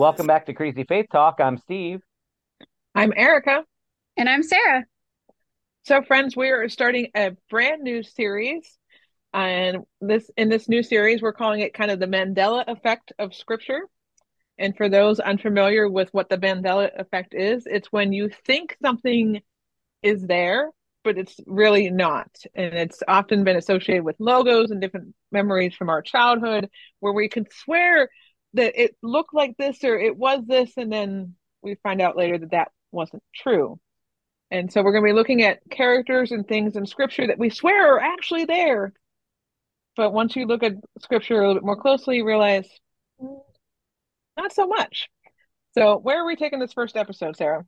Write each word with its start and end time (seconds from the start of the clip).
Welcome 0.00 0.26
back 0.26 0.46
to 0.46 0.54
Crazy 0.54 0.84
Faith 0.84 1.08
Talk. 1.12 1.40
I'm 1.40 1.58
Steve. 1.58 2.00
I'm 2.94 3.12
Erica. 3.14 3.64
And 4.16 4.30
I'm 4.30 4.42
Sarah. 4.42 4.86
So, 5.82 6.00
friends, 6.00 6.34
we 6.34 6.48
are 6.48 6.70
starting 6.70 7.08
a 7.14 7.32
brand 7.50 7.82
new 7.82 8.02
series. 8.02 8.78
And 9.34 9.84
this 10.00 10.30
in 10.38 10.48
this 10.48 10.70
new 10.70 10.82
series, 10.82 11.20
we're 11.20 11.34
calling 11.34 11.60
it 11.60 11.74
kind 11.74 11.90
of 11.90 12.00
the 12.00 12.06
Mandela 12.06 12.64
effect 12.66 13.12
of 13.18 13.34
scripture. 13.34 13.82
And 14.56 14.74
for 14.74 14.88
those 14.88 15.20
unfamiliar 15.20 15.86
with 15.86 16.08
what 16.12 16.30
the 16.30 16.38
Mandela 16.38 16.90
effect 16.98 17.34
is, 17.34 17.66
it's 17.66 17.92
when 17.92 18.14
you 18.14 18.30
think 18.46 18.78
something 18.80 19.42
is 20.02 20.26
there, 20.26 20.70
but 21.04 21.18
it's 21.18 21.38
really 21.44 21.90
not. 21.90 22.30
And 22.54 22.72
it's 22.72 23.02
often 23.06 23.44
been 23.44 23.56
associated 23.56 24.04
with 24.04 24.16
logos 24.18 24.70
and 24.70 24.80
different 24.80 25.14
memories 25.30 25.74
from 25.74 25.90
our 25.90 26.00
childhood 26.00 26.70
where 27.00 27.12
we 27.12 27.28
can 27.28 27.46
swear 27.50 28.08
that 28.54 28.80
it 28.80 28.96
looked 29.02 29.34
like 29.34 29.56
this 29.56 29.82
or 29.84 29.98
it 29.98 30.16
was 30.16 30.44
this. 30.46 30.72
And 30.76 30.92
then 30.92 31.34
we 31.62 31.76
find 31.82 32.00
out 32.00 32.16
later 32.16 32.38
that 32.38 32.50
that 32.50 32.72
wasn't 32.92 33.22
true. 33.34 33.78
And 34.50 34.72
so 34.72 34.82
we're 34.82 34.92
going 34.92 35.04
to 35.04 35.12
be 35.12 35.18
looking 35.18 35.42
at 35.42 35.60
characters 35.70 36.32
and 36.32 36.46
things 36.46 36.74
in 36.76 36.84
scripture 36.84 37.26
that 37.28 37.38
we 37.38 37.50
swear 37.50 37.96
are 37.96 38.00
actually 38.00 38.46
there. 38.46 38.92
But 39.96 40.12
once 40.12 40.34
you 40.34 40.46
look 40.46 40.62
at 40.62 40.72
scripture 41.00 41.34
a 41.34 41.38
little 41.38 41.54
bit 41.54 41.64
more 41.64 41.80
closely, 41.80 42.16
you 42.16 42.26
realize 42.26 42.66
mm, 43.20 43.40
not 44.36 44.52
so 44.52 44.66
much. 44.66 45.08
So, 45.72 45.98
where 45.98 46.20
are 46.22 46.26
we 46.26 46.34
taking 46.34 46.58
this 46.58 46.72
first 46.72 46.96
episode, 46.96 47.36
Sarah? 47.36 47.64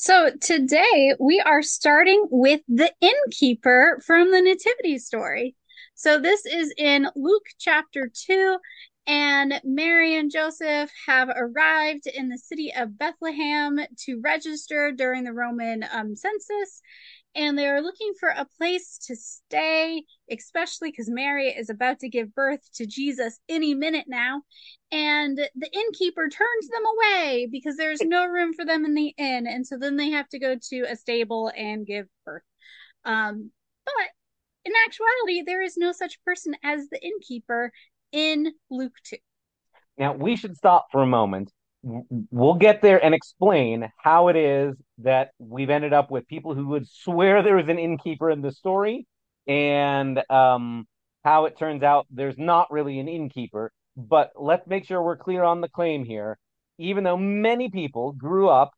So 0.00 0.30
today 0.40 1.14
we 1.18 1.40
are 1.40 1.60
starting 1.60 2.28
with 2.30 2.60
the 2.68 2.92
innkeeper 3.00 4.00
from 4.06 4.30
the 4.30 4.40
Nativity 4.40 4.96
story. 5.00 5.56
So 5.96 6.20
this 6.20 6.46
is 6.46 6.72
in 6.78 7.08
Luke 7.16 7.46
chapter 7.58 8.08
2, 8.14 8.58
and 9.08 9.58
Mary 9.64 10.16
and 10.16 10.30
Joseph 10.30 10.90
have 11.06 11.30
arrived 11.34 12.06
in 12.06 12.28
the 12.28 12.36
city 12.36 12.70
of 12.76 12.98
Bethlehem 12.98 13.80
to 14.04 14.20
register 14.20 14.92
during 14.92 15.24
the 15.24 15.32
Roman 15.32 15.82
um, 15.90 16.14
census. 16.14 16.82
And 17.34 17.56
they're 17.56 17.80
looking 17.80 18.12
for 18.20 18.28
a 18.28 18.46
place 18.58 18.98
to 19.06 19.16
stay, 19.16 20.02
especially 20.30 20.90
because 20.90 21.08
Mary 21.08 21.48
is 21.48 21.70
about 21.70 22.00
to 22.00 22.10
give 22.10 22.34
birth 22.34 22.60
to 22.74 22.86
Jesus 22.86 23.40
any 23.48 23.74
minute 23.74 24.06
now. 24.08 24.42
And 24.92 25.38
the 25.38 25.70
innkeeper 25.72 26.28
turns 26.28 26.68
them 26.68 26.82
away 26.84 27.48
because 27.50 27.76
there's 27.76 28.02
no 28.02 28.26
room 28.26 28.52
for 28.52 28.66
them 28.66 28.84
in 28.84 28.94
the 28.94 29.14
inn. 29.16 29.46
And 29.46 29.66
so 29.66 29.78
then 29.78 29.96
they 29.96 30.10
have 30.10 30.28
to 30.30 30.38
go 30.38 30.56
to 30.70 30.82
a 30.82 30.96
stable 30.96 31.50
and 31.56 31.86
give 31.86 32.06
birth. 32.26 32.42
Um, 33.06 33.52
but 33.86 33.94
in 34.66 34.72
actuality, 34.86 35.42
there 35.46 35.62
is 35.62 35.78
no 35.78 35.92
such 35.92 36.22
person 36.24 36.54
as 36.62 36.88
the 36.90 37.02
innkeeper 37.02 37.72
in 38.12 38.52
Luke 38.70 38.94
2. 39.04 39.16
Now, 39.98 40.14
we 40.14 40.36
should 40.36 40.56
stop 40.56 40.86
for 40.92 41.02
a 41.02 41.06
moment. 41.06 41.50
We'll 41.82 42.54
get 42.54 42.82
there 42.82 43.02
and 43.04 43.14
explain 43.14 43.88
how 43.98 44.28
it 44.28 44.36
is 44.36 44.76
that 44.98 45.30
we've 45.38 45.70
ended 45.70 45.92
up 45.92 46.10
with 46.10 46.26
people 46.26 46.54
who 46.54 46.68
would 46.68 46.88
swear 46.88 47.42
there 47.42 47.58
is 47.58 47.68
an 47.68 47.78
innkeeper 47.78 48.30
in 48.30 48.42
the 48.42 48.52
story 48.52 49.06
and 49.46 50.20
um, 50.30 50.86
how 51.24 51.46
it 51.46 51.56
turns 51.58 51.82
out 51.82 52.06
there's 52.10 52.38
not 52.38 52.70
really 52.70 52.98
an 52.98 53.08
innkeeper. 53.08 53.72
But 53.96 54.30
let's 54.36 54.66
make 54.66 54.86
sure 54.86 55.02
we're 55.02 55.16
clear 55.16 55.42
on 55.42 55.60
the 55.60 55.68
claim 55.68 56.04
here. 56.04 56.38
Even 56.78 57.02
though 57.02 57.16
many 57.16 57.70
people 57.70 58.12
grew 58.12 58.48
up 58.48 58.70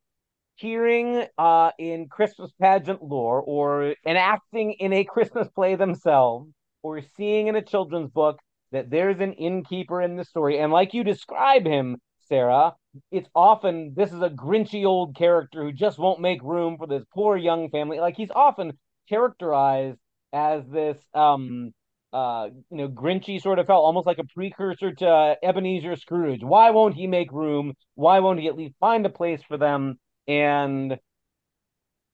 hearing 0.55 1.25
uh, 1.39 1.71
in 1.79 2.07
Christmas 2.09 2.51
pageant 2.61 3.03
lore 3.03 3.41
or 3.41 3.95
enacting 4.07 4.73
in 4.73 4.93
a 4.93 5.05
Christmas 5.05 5.49
play 5.55 5.75
themselves 5.75 6.51
or 6.83 7.01
seeing 7.17 7.47
in 7.47 7.57
a 7.57 7.63
children's 7.63 8.11
book 8.11 8.39
that 8.73 8.91
there's 8.91 9.21
an 9.21 9.33
innkeeper 9.35 10.01
in 10.01 10.17
the 10.17 10.25
story. 10.25 10.59
And 10.59 10.73
like 10.73 10.95
you 10.95 11.05
describe 11.05 11.67
him, 11.67 11.97
Sarah, 12.29 12.75
it's 13.11 13.29
often 13.35 13.95
this 13.97 14.13
is 14.13 14.23
a 14.23 14.31
grinchy 14.31 14.85
old 14.87 15.17
character 15.17 15.63
who 15.63 15.73
just 15.73 15.99
won't 15.99 16.21
make 16.21 16.43
room 16.43 16.77
for 16.79 16.87
this 16.87 17.05
poor 17.13 17.37
young 17.37 17.71
family. 17.71 17.99
Like 18.01 18.17
he's 18.17 18.31
often 18.31 18.79
characterized 19.09 19.99
as 20.33 20.63
this 20.69 20.97
um 21.13 21.73
uh 22.13 22.49
you 22.71 22.77
know 22.77 22.89
grinchy 22.89 23.41
sort 23.41 23.59
of 23.59 23.67
fellow, 23.67 23.83
almost 23.83 24.07
like 24.07 24.19
a 24.19 24.25
precursor 24.35 24.93
to 24.93 25.37
Ebenezer 25.43 25.97
Scrooge. 25.97 26.43
Why 26.43 26.71
won't 26.71 26.95
he 26.95 27.07
make 27.07 27.33
room? 27.33 27.75
Why 27.95 28.21
won't 28.21 28.41
he 28.41 28.49
at 28.49 28.57
least 28.57 28.75
find 28.81 29.05
a 29.07 29.11
place 29.11 29.43
for 29.47 29.57
them? 29.57 29.99
And 30.29 30.99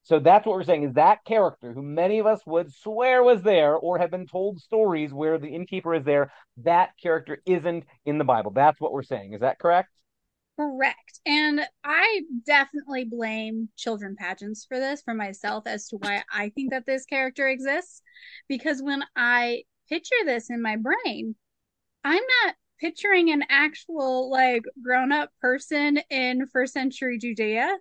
so 0.07 0.19
that's 0.19 0.45
what 0.45 0.55
we're 0.55 0.63
saying 0.63 0.83
is 0.83 0.93
that 0.93 1.25
character 1.25 1.73
who 1.73 1.81
many 1.81 2.19
of 2.19 2.25
us 2.25 2.39
would 2.45 2.73
swear 2.73 3.23
was 3.23 3.41
there 3.41 3.75
or 3.75 3.97
have 3.97 4.09
been 4.09 4.25
told 4.25 4.61
stories 4.61 5.13
where 5.13 5.37
the 5.37 5.49
innkeeper 5.49 5.93
is 5.93 6.05
there, 6.05 6.31
that 6.63 6.91
character 7.03 7.41
isn't 7.45 7.83
in 8.05 8.17
the 8.17 8.23
Bible. 8.23 8.51
That's 8.51 8.79
what 8.79 8.93
we're 8.93 9.03
saying. 9.03 9.33
Is 9.33 9.41
that 9.41 9.59
correct? 9.59 9.89
Correct. 10.57 11.19
And 11.25 11.59
I 11.83 12.21
definitely 12.45 13.03
blame 13.03 13.67
children 13.75 14.15
pageants 14.17 14.63
for 14.63 14.79
this 14.79 15.01
for 15.01 15.13
myself 15.13 15.67
as 15.67 15.89
to 15.89 15.97
why 15.97 16.23
I 16.31 16.53
think 16.55 16.71
that 16.71 16.85
this 16.85 17.05
character 17.05 17.49
exists. 17.49 18.01
Because 18.47 18.81
when 18.81 19.03
I 19.17 19.63
picture 19.89 20.15
this 20.23 20.49
in 20.49 20.61
my 20.61 20.77
brain, 20.77 21.35
I'm 22.05 22.23
not 22.45 22.55
picturing 22.79 23.29
an 23.29 23.43
actual 23.49 24.31
like 24.31 24.63
grown 24.81 25.11
up 25.11 25.31
person 25.41 25.99
in 26.09 26.47
first 26.47 26.71
century 26.71 27.17
Judea. 27.17 27.75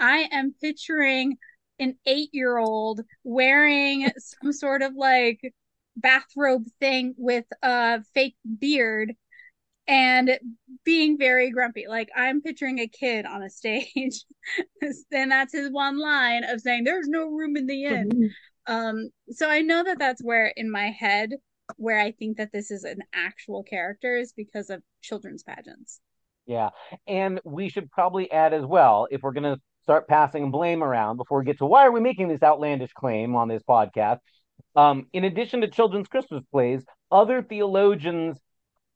I 0.00 0.28
am 0.32 0.54
picturing 0.60 1.36
an 1.78 1.96
eight 2.06 2.30
year 2.32 2.58
old 2.58 3.00
wearing 3.24 4.10
some 4.18 4.52
sort 4.52 4.82
of 4.82 4.94
like 4.94 5.52
bathrobe 5.96 6.66
thing 6.80 7.14
with 7.16 7.44
a 7.62 8.02
fake 8.14 8.36
beard 8.58 9.14
and 9.86 10.38
being 10.84 11.16
very 11.18 11.50
grumpy. 11.50 11.86
Like 11.88 12.10
I'm 12.14 12.42
picturing 12.42 12.78
a 12.78 12.88
kid 12.88 13.26
on 13.26 13.42
a 13.42 13.50
stage, 13.50 14.24
and 15.12 15.30
that's 15.30 15.52
his 15.52 15.70
one 15.70 15.98
line 15.98 16.44
of 16.44 16.60
saying, 16.60 16.84
"There's 16.84 17.08
no 17.08 17.26
room 17.26 17.56
in 17.56 17.66
the 17.66 17.84
inn." 17.84 18.30
Um, 18.66 19.08
so 19.30 19.48
I 19.48 19.62
know 19.62 19.82
that 19.82 19.98
that's 19.98 20.22
where 20.22 20.52
in 20.56 20.70
my 20.70 20.90
head 20.90 21.30
where 21.76 21.98
I 22.00 22.12
think 22.12 22.38
that 22.38 22.52
this 22.52 22.70
is 22.70 22.84
an 22.84 23.00
actual 23.12 23.62
character 23.62 24.16
is 24.16 24.32
because 24.32 24.70
of 24.70 24.82
children's 25.02 25.42
pageants. 25.42 26.00
Yeah. 26.46 26.70
And 27.06 27.40
we 27.44 27.68
should 27.68 27.90
probably 27.90 28.30
add 28.30 28.54
as 28.54 28.64
well, 28.64 29.06
if 29.10 29.22
we're 29.22 29.32
going 29.32 29.54
to 29.54 29.60
start 29.88 30.06
passing 30.06 30.50
blame 30.50 30.84
around 30.84 31.16
before 31.16 31.38
we 31.38 31.46
get 31.46 31.56
to 31.56 31.64
why 31.64 31.86
are 31.86 31.90
we 31.90 31.98
making 31.98 32.28
this 32.28 32.42
outlandish 32.42 32.92
claim 32.92 33.34
on 33.34 33.48
this 33.48 33.62
podcast? 33.66 34.18
Um, 34.76 35.06
in 35.14 35.24
addition 35.24 35.62
to 35.62 35.68
children's 35.68 36.08
Christmas 36.08 36.44
plays, 36.52 36.84
other 37.10 37.40
theologians 37.40 38.36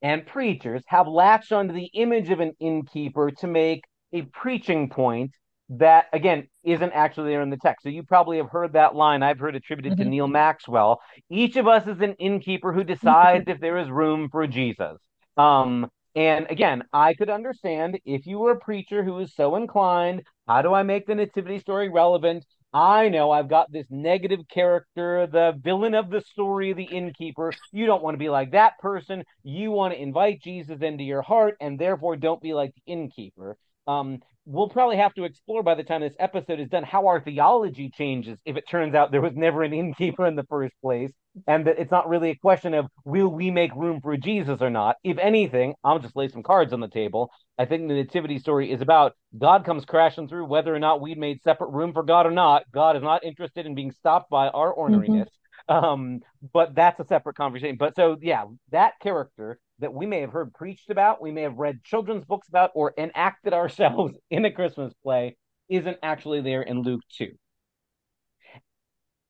and 0.03 0.27
preachers 0.27 0.83
have 0.89 1.09
latched 1.09 1.51
onto 1.51 1.73
the 1.73 1.89
image 1.95 2.29
of 2.29 2.41
an 2.41 2.53
innkeeper 2.61 3.31
to 3.31 3.47
make 3.47 3.85
a 4.13 4.21
preaching 4.21 4.91
point 4.91 5.31
that, 5.71 6.09
again, 6.13 6.47
isn't 6.63 6.93
actually 6.93 7.31
there 7.31 7.41
in 7.41 7.49
the 7.49 7.57
text. 7.57 7.85
So 7.85 7.89
you 7.89 8.03
probably 8.03 8.37
have 8.37 8.51
heard 8.51 8.75
that 8.75 8.95
line 8.95 9.23
I've 9.23 9.39
heard 9.39 9.57
attributed 9.57 9.97
to 9.97 10.05
Mhm. 10.05 10.09
Neal 10.09 10.29
Maxwell. 10.29 11.01
Each 11.31 11.57
of 11.57 11.67
us 11.67 11.87
is 11.87 12.03
an 12.03 12.17
innkeeper 12.19 12.71
who 12.75 12.85
decides 12.85 13.45
if 13.49 13.61
there 13.61 13.79
is 13.79 13.89
room 13.89 14.29
for 14.31 14.47
Jesus. 14.47 14.99
Um, 15.39 15.91
and 16.15 16.47
again, 16.51 16.85
I 16.93 17.15
could 17.15 17.31
understand 17.31 17.99
if 18.05 18.27
you 18.27 18.39
were 18.39 18.53
a 18.53 18.61
preacher 18.61 19.03
who 19.03 19.19
is 19.21 19.35
so 19.35 19.57
inclined, 19.57 20.23
how 20.47 20.63
do 20.63 20.75
I 20.75 20.83
make 20.83 21.07
the 21.07 21.15
nativity 21.15 21.59
story 21.59 21.89
relevant? 21.89 22.45
I 22.75 23.09
know 23.09 23.31
I've 23.31 23.49
got 23.49 23.71
this 23.71 23.87
negative 23.91 24.41
character, 24.53 25.27
the 25.27 25.55
villain 25.63 25.95
of 25.95 26.11
the 26.11 26.23
story, 26.23 26.73
the 26.73 26.85
innkeeper. 26.85 27.53
You 27.71 27.87
don't 27.87 28.03
want 28.03 28.15
to 28.15 28.19
be 28.19 28.31
like 28.31 28.53
that 28.53 28.79
person. 28.79 29.25
You 29.43 29.71
want 29.71 29.95
to 29.95 30.01
invite 30.01 30.43
Jesus 30.43 30.81
into 30.81 31.05
your 31.05 31.23
heart 31.23 31.57
and 31.61 31.79
therefore 31.79 32.17
don't 32.17 32.41
be 32.41 32.55
like 32.55 32.73
the 32.75 32.93
innkeeper. 32.93 33.57
Um, 33.87 34.21
we'll 34.47 34.69
probably 34.69 34.97
have 34.97 35.15
to 35.15 35.25
explore 35.25 35.63
by 35.63 35.75
the 35.75 35.83
time 35.83 36.01
this 36.01 36.15
episode 36.19 36.61
is 36.61 36.69
done 36.69 36.85
how 36.85 37.07
our 37.07 37.21
theology 37.21 37.91
changes 37.91 38.39
if 38.45 38.57
it 38.57 38.65
turns 38.69 38.95
out 38.95 39.11
there 39.11 39.21
was 39.21 39.35
never 39.35 39.63
an 39.63 39.73
innkeeper 39.73 40.27
in 40.27 40.37
the 40.37 40.45
first 40.45 40.75
place 40.83 41.13
and 41.47 41.67
that 41.67 41.79
it's 41.79 41.91
not 41.91 42.09
really 42.09 42.31
a 42.31 42.37
question 42.37 42.75
of 42.75 42.87
will 43.05 43.29
we 43.29 43.51
make 43.51 43.75
room 43.75 44.01
for 44.01 44.17
Jesus 44.17 44.61
or 44.61 44.71
not. 44.71 44.97
If 45.03 45.19
anything, 45.19 45.75
I'll 45.83 45.99
just 45.99 46.17
lay 46.17 46.29
some 46.29 46.43
cards 46.43 46.73
on 46.73 46.81
the 46.81 46.89
table. 46.89 47.31
I 47.59 47.65
think 47.65 47.89
the 47.89 47.95
nativity 47.95 48.39
story 48.39 48.71
is 48.71 48.81
about 48.81 49.15
God 49.37 49.65
comes 49.65 49.85
crashing 49.85 50.29
through 50.29 50.47
whether 50.47 50.75
or 50.75 50.79
not 50.79 51.01
we 51.01 51.15
made 51.15 51.43
separate 51.43 51.71
room 51.71 51.93
for 51.93 52.03
God 52.03 52.27
or 52.27 52.31
not. 52.31 52.65
God 52.73 52.97
is 52.97 53.03
not 53.03 53.25
interested 53.25 53.67
in 53.67 53.75
being 53.75 53.93
stopped 53.93 54.31
by 54.31 54.49
our 54.49 54.75
orneriness. 54.75 55.29
Um, 55.69 56.21
but 56.53 56.75
that's 56.75 56.99
a 57.01 57.07
separate 57.07 57.37
conversation. 57.37 57.77
But 57.79 57.95
so 57.95 58.17
yeah, 58.21 58.45
that 58.71 58.95
character 59.01 59.59
that 59.79 59.95
we 59.95 60.07
may 60.07 60.21
have 60.21 60.33
heard 60.33 60.53
preached 60.55 60.91
about, 60.91 61.23
we 61.23 61.31
may 61.31 61.43
have 61.43 61.57
read 61.57 61.85
children's 61.85 62.25
books 62.25 62.49
about, 62.49 62.71
or 62.75 62.93
enacted 62.99 63.53
ourselves 63.53 64.17
in 64.31 64.45
a 64.45 64.51
Christmas 64.51 64.93
play 65.03 65.37
isn't 65.69 65.97
actually 66.03 66.41
there 66.41 66.63
in 66.63 66.83
Luke 66.83 67.03
2 67.17 67.29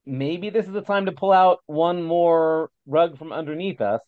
maybe 0.06 0.50
this 0.50 0.66
is 0.66 0.72
the 0.72 0.82
time 0.82 1.06
to 1.06 1.12
pull 1.12 1.32
out 1.32 1.60
one 1.66 2.02
more 2.02 2.70
rug 2.86 3.18
from 3.18 3.32
underneath 3.32 3.80
us. 3.80 4.00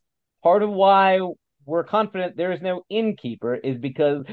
Part 0.43 0.63
of 0.63 0.71
why 0.71 1.21
we're 1.65 1.85
confident 1.85 2.37
there 2.37 2.53
is 2.53 2.61
no 2.61 2.85
innkeeper 2.91 3.55
is 3.55 3.79
because, 3.79 4.25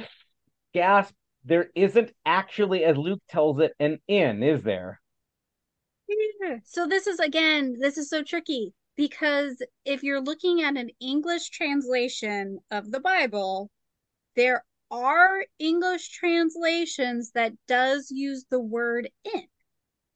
gasp, 0.73 1.13
there 1.45 1.69
isn't 1.75 2.11
actually, 2.25 2.83
as 2.83 2.97
Luke 2.97 3.21
tells 3.29 3.59
it, 3.59 3.73
an 3.79 3.99
inn, 4.07 4.43
is 4.43 4.63
there? 4.63 4.99
So 6.65 6.87
this 6.87 7.07
is 7.07 7.19
again, 7.19 7.77
this 7.79 7.97
is 7.97 8.09
so 8.09 8.21
tricky 8.21 8.73
because 8.97 9.63
if 9.85 10.03
you're 10.03 10.21
looking 10.21 10.61
at 10.61 10.75
an 10.75 10.89
English 10.99 11.49
translation 11.49 12.59
of 12.69 12.91
the 12.91 12.99
Bible, 12.99 13.69
there 14.35 14.63
are 14.91 15.45
English 15.57 16.09
translations 16.09 17.31
that 17.31 17.53
does 17.67 18.11
use 18.11 18.45
the 18.49 18.59
word 18.59 19.09
inn. 19.23 19.47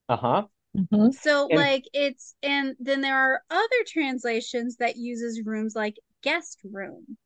Uh-huh. 0.09 0.44
Mhm. 0.75 1.12
So 1.12 1.48
like 1.51 1.86
it's 1.94 2.36
and 2.44 2.75
then 2.80 3.01
there 3.01 3.18
are 3.18 3.44
other 3.50 3.83
translations 3.88 4.77
that 4.77 4.98
uses 4.98 5.44
rooms 5.45 5.75
like 5.75 5.98
guest 6.22 6.60
room. 6.63 7.18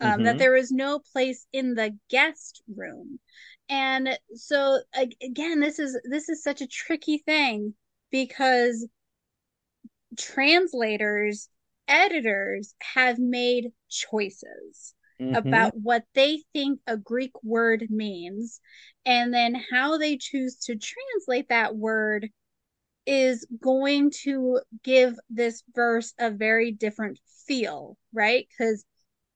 Um, 0.00 0.24
that 0.24 0.38
Mhm. 0.38 0.38
there 0.38 0.56
is 0.56 0.72
no 0.72 1.00
place 1.00 1.46
in 1.52 1.74
the 1.74 1.98
guest 2.10 2.62
room. 2.74 3.20
And 3.68 4.18
so 4.34 4.80
again 4.94 5.60
this 5.60 5.78
is 5.78 5.98
this 6.04 6.28
is 6.28 6.42
such 6.42 6.60
a 6.62 6.66
tricky 6.66 7.18
thing 7.18 7.74
because 8.10 8.86
translators, 10.16 11.48
editors 11.88 12.74
have 12.94 13.18
made 13.18 13.72
choices 13.88 14.94
Mhm. 15.18 15.36
about 15.36 15.76
what 15.76 16.04
they 16.14 16.42
think 16.52 16.80
a 16.86 16.96
Greek 16.96 17.32
word 17.42 17.86
means, 17.90 18.60
and 19.04 19.34
then 19.34 19.54
how 19.70 19.98
they 19.98 20.16
choose 20.16 20.56
to 20.56 20.76
translate 20.76 21.48
that 21.48 21.74
word 21.76 22.30
is 23.06 23.46
going 23.60 24.10
to 24.22 24.60
give 24.82 25.18
this 25.28 25.62
verse 25.74 26.14
a 26.18 26.30
very 26.30 26.72
different 26.72 27.18
feel, 27.46 27.96
right? 28.12 28.46
Because 28.48 28.84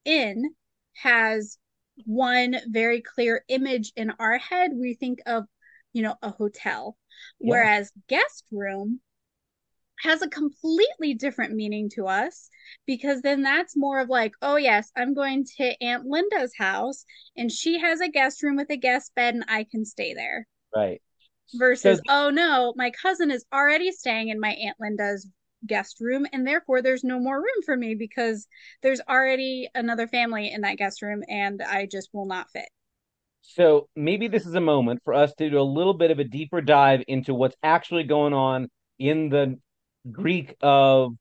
inn 0.04 0.54
has 0.94 1.58
one 2.06 2.56
very 2.68 3.00
clear 3.02 3.44
image 3.48 3.92
in 3.96 4.12
our 4.18 4.38
head. 4.38 4.70
We 4.74 4.94
think 4.94 5.20
of, 5.26 5.44
you 5.92 6.02
know, 6.02 6.16
a 6.22 6.30
hotel, 6.30 6.96
Yeah. 7.40 7.50
whereas 7.50 7.92
guest 8.08 8.44
room 8.50 9.00
has 10.02 10.22
a 10.22 10.28
completely 10.28 11.14
different 11.14 11.54
meaning 11.54 11.90
to 11.90 12.06
us 12.06 12.48
because 12.86 13.20
then 13.22 13.42
that's 13.42 13.76
more 13.76 13.98
of 14.00 14.08
like, 14.08 14.32
oh, 14.42 14.56
yes, 14.56 14.90
I'm 14.96 15.12
going 15.12 15.44
to 15.56 15.82
Aunt 15.82 16.06
Linda's 16.06 16.52
house 16.56 17.04
and 17.36 17.50
she 17.50 17.80
has 17.80 18.00
a 18.00 18.08
guest 18.08 18.42
room 18.42 18.56
with 18.56 18.70
a 18.70 18.76
guest 18.76 19.12
bed 19.16 19.34
and 19.34 19.44
I 19.48 19.64
can 19.64 19.84
stay 19.84 20.14
there. 20.14 20.46
Right. 20.74 21.02
Versus, 21.54 22.00
oh 22.08 22.30
no, 22.30 22.74
my 22.76 22.90
cousin 22.90 23.30
is 23.30 23.44
already 23.52 23.90
staying 23.92 24.28
in 24.28 24.38
my 24.38 24.50
Aunt 24.50 24.76
Linda's 24.80 25.26
guest 25.66 25.96
room 26.00 26.26
and 26.32 26.46
therefore 26.46 26.82
there's 26.82 27.02
no 27.02 27.18
more 27.18 27.36
room 27.36 27.62
for 27.64 27.76
me 27.76 27.94
because 27.94 28.46
there's 28.82 29.00
already 29.08 29.68
another 29.74 30.06
family 30.06 30.52
in 30.52 30.60
that 30.60 30.76
guest 30.76 31.02
room 31.02 31.22
and 31.28 31.62
I 31.62 31.86
just 31.86 32.10
will 32.12 32.26
not 32.26 32.50
fit. 32.50 32.68
So 33.42 33.88
maybe 33.96 34.28
this 34.28 34.46
is 34.46 34.54
a 34.54 34.60
moment 34.60 35.00
for 35.04 35.14
us 35.14 35.32
to 35.34 35.50
do 35.50 35.58
a 35.58 35.62
little 35.62 35.94
bit 35.94 36.10
of 36.10 36.18
a 36.18 36.24
deeper 36.24 36.60
dive 36.60 37.02
into 37.08 37.34
what's 37.34 37.56
actually 37.62 38.04
going 38.04 38.34
on 38.34 38.68
in 38.98 39.30
the 39.30 39.58
Greek 40.10 40.54
of 40.60 41.12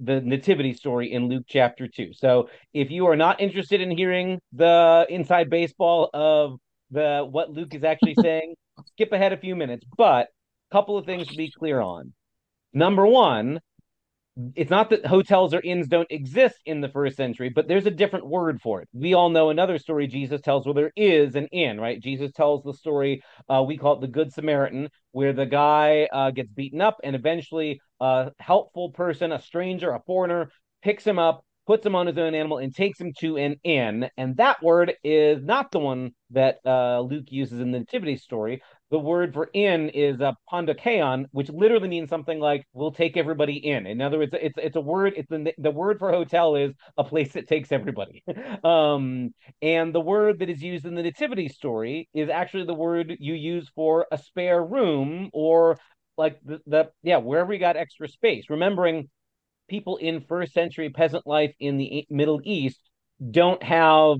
the 0.00 0.20
nativity 0.20 0.72
story 0.72 1.12
in 1.12 1.28
Luke 1.28 1.44
chapter 1.46 1.86
2. 1.86 2.12
So 2.12 2.48
if 2.72 2.90
you 2.90 3.06
are 3.06 3.16
not 3.16 3.40
interested 3.40 3.80
in 3.80 3.90
hearing 3.90 4.40
the 4.52 5.06
inside 5.08 5.50
baseball 5.50 6.10
of 6.12 6.58
the 6.90 7.26
what 7.30 7.50
Luke 7.50 7.74
is 7.74 7.84
actually 7.84 8.14
saying, 8.20 8.54
skip 8.86 9.12
ahead 9.12 9.32
a 9.32 9.36
few 9.36 9.56
minutes. 9.56 9.84
But 9.96 10.28
a 10.70 10.74
couple 10.74 10.98
of 10.98 11.06
things 11.06 11.28
to 11.28 11.36
be 11.36 11.50
clear 11.50 11.80
on. 11.80 12.12
Number 12.72 13.06
one, 13.06 13.60
it's 14.54 14.70
not 14.70 14.90
that 14.90 15.04
hotels 15.04 15.52
or 15.52 15.60
inns 15.60 15.88
don't 15.88 16.10
exist 16.10 16.56
in 16.64 16.80
the 16.80 16.88
first 16.88 17.16
century, 17.16 17.48
but 17.48 17.68
there's 17.68 17.86
a 17.86 17.90
different 17.90 18.26
word 18.26 18.60
for 18.60 18.80
it. 18.80 18.88
We 18.92 19.14
all 19.14 19.28
know 19.28 19.50
another 19.50 19.78
story 19.78 20.06
Jesus 20.06 20.40
tells 20.40 20.64
where 20.64 20.74
there 20.74 20.92
is 20.96 21.34
an 21.34 21.46
inn, 21.48 21.80
right? 21.80 22.00
Jesus 22.00 22.32
tells 22.32 22.62
the 22.62 22.72
story, 22.72 23.22
uh, 23.48 23.64
we 23.66 23.76
call 23.76 23.94
it 23.94 24.00
the 24.00 24.08
Good 24.08 24.32
Samaritan, 24.32 24.88
where 25.12 25.32
the 25.32 25.46
guy 25.46 26.08
uh, 26.12 26.30
gets 26.30 26.50
beaten 26.52 26.80
up 26.80 26.98
and 27.02 27.16
eventually 27.16 27.80
a 28.00 28.30
helpful 28.38 28.90
person, 28.90 29.32
a 29.32 29.42
stranger, 29.42 29.90
a 29.90 30.00
foreigner, 30.06 30.50
picks 30.82 31.04
him 31.04 31.18
up, 31.18 31.44
puts 31.70 31.86
him 31.86 31.94
on 31.94 32.08
his 32.08 32.18
own 32.18 32.34
animal, 32.34 32.58
and 32.58 32.74
takes 32.74 33.00
him 33.00 33.12
to 33.20 33.36
an 33.36 33.54
inn. 33.62 34.10
And 34.16 34.36
that 34.38 34.60
word 34.60 34.92
is 35.04 35.40
not 35.40 35.70
the 35.70 35.78
one 35.78 36.10
that 36.30 36.56
uh, 36.66 36.98
Luke 36.98 37.26
uses 37.28 37.60
in 37.60 37.70
the 37.70 37.78
Nativity 37.78 38.16
story. 38.16 38.60
The 38.90 38.98
word 38.98 39.32
for 39.32 39.48
inn 39.54 39.88
is 39.90 40.20
uh, 40.20 40.32
pandocheion, 40.52 41.26
which 41.30 41.48
literally 41.48 41.86
means 41.86 42.10
something 42.10 42.40
like 42.40 42.66
"we'll 42.72 42.90
take 42.90 43.16
everybody 43.16 43.54
in." 43.64 43.86
In 43.86 44.00
other 44.00 44.18
words, 44.18 44.34
it's 44.34 44.58
it's 44.58 44.74
a 44.74 44.80
word. 44.80 45.12
It's 45.16 45.28
the 45.28 45.54
the 45.58 45.70
word 45.70 46.00
for 46.00 46.10
hotel 46.10 46.56
is 46.56 46.72
a 46.98 47.04
place 47.04 47.34
that 47.34 47.46
takes 47.46 47.70
everybody. 47.70 48.24
um, 48.64 49.32
and 49.62 49.94
the 49.94 50.00
word 50.00 50.40
that 50.40 50.50
is 50.50 50.60
used 50.60 50.86
in 50.86 50.96
the 50.96 51.04
Nativity 51.04 51.46
story 51.46 52.08
is 52.12 52.28
actually 52.30 52.64
the 52.64 52.74
word 52.74 53.14
you 53.20 53.34
use 53.34 53.70
for 53.76 54.08
a 54.10 54.18
spare 54.18 54.64
room 54.64 55.30
or 55.32 55.78
like 56.18 56.40
the, 56.44 56.58
the 56.66 56.90
yeah 57.04 57.18
wherever 57.18 57.52
you 57.52 57.60
got 57.60 57.76
extra 57.76 58.08
space. 58.08 58.50
Remembering 58.50 59.08
people 59.70 59.96
in 59.96 60.20
first 60.20 60.52
century 60.52 60.90
peasant 60.90 61.26
life 61.26 61.54
in 61.60 61.78
the 61.78 62.06
Middle 62.10 62.40
East 62.44 62.80
don't 63.30 63.62
have 63.62 64.18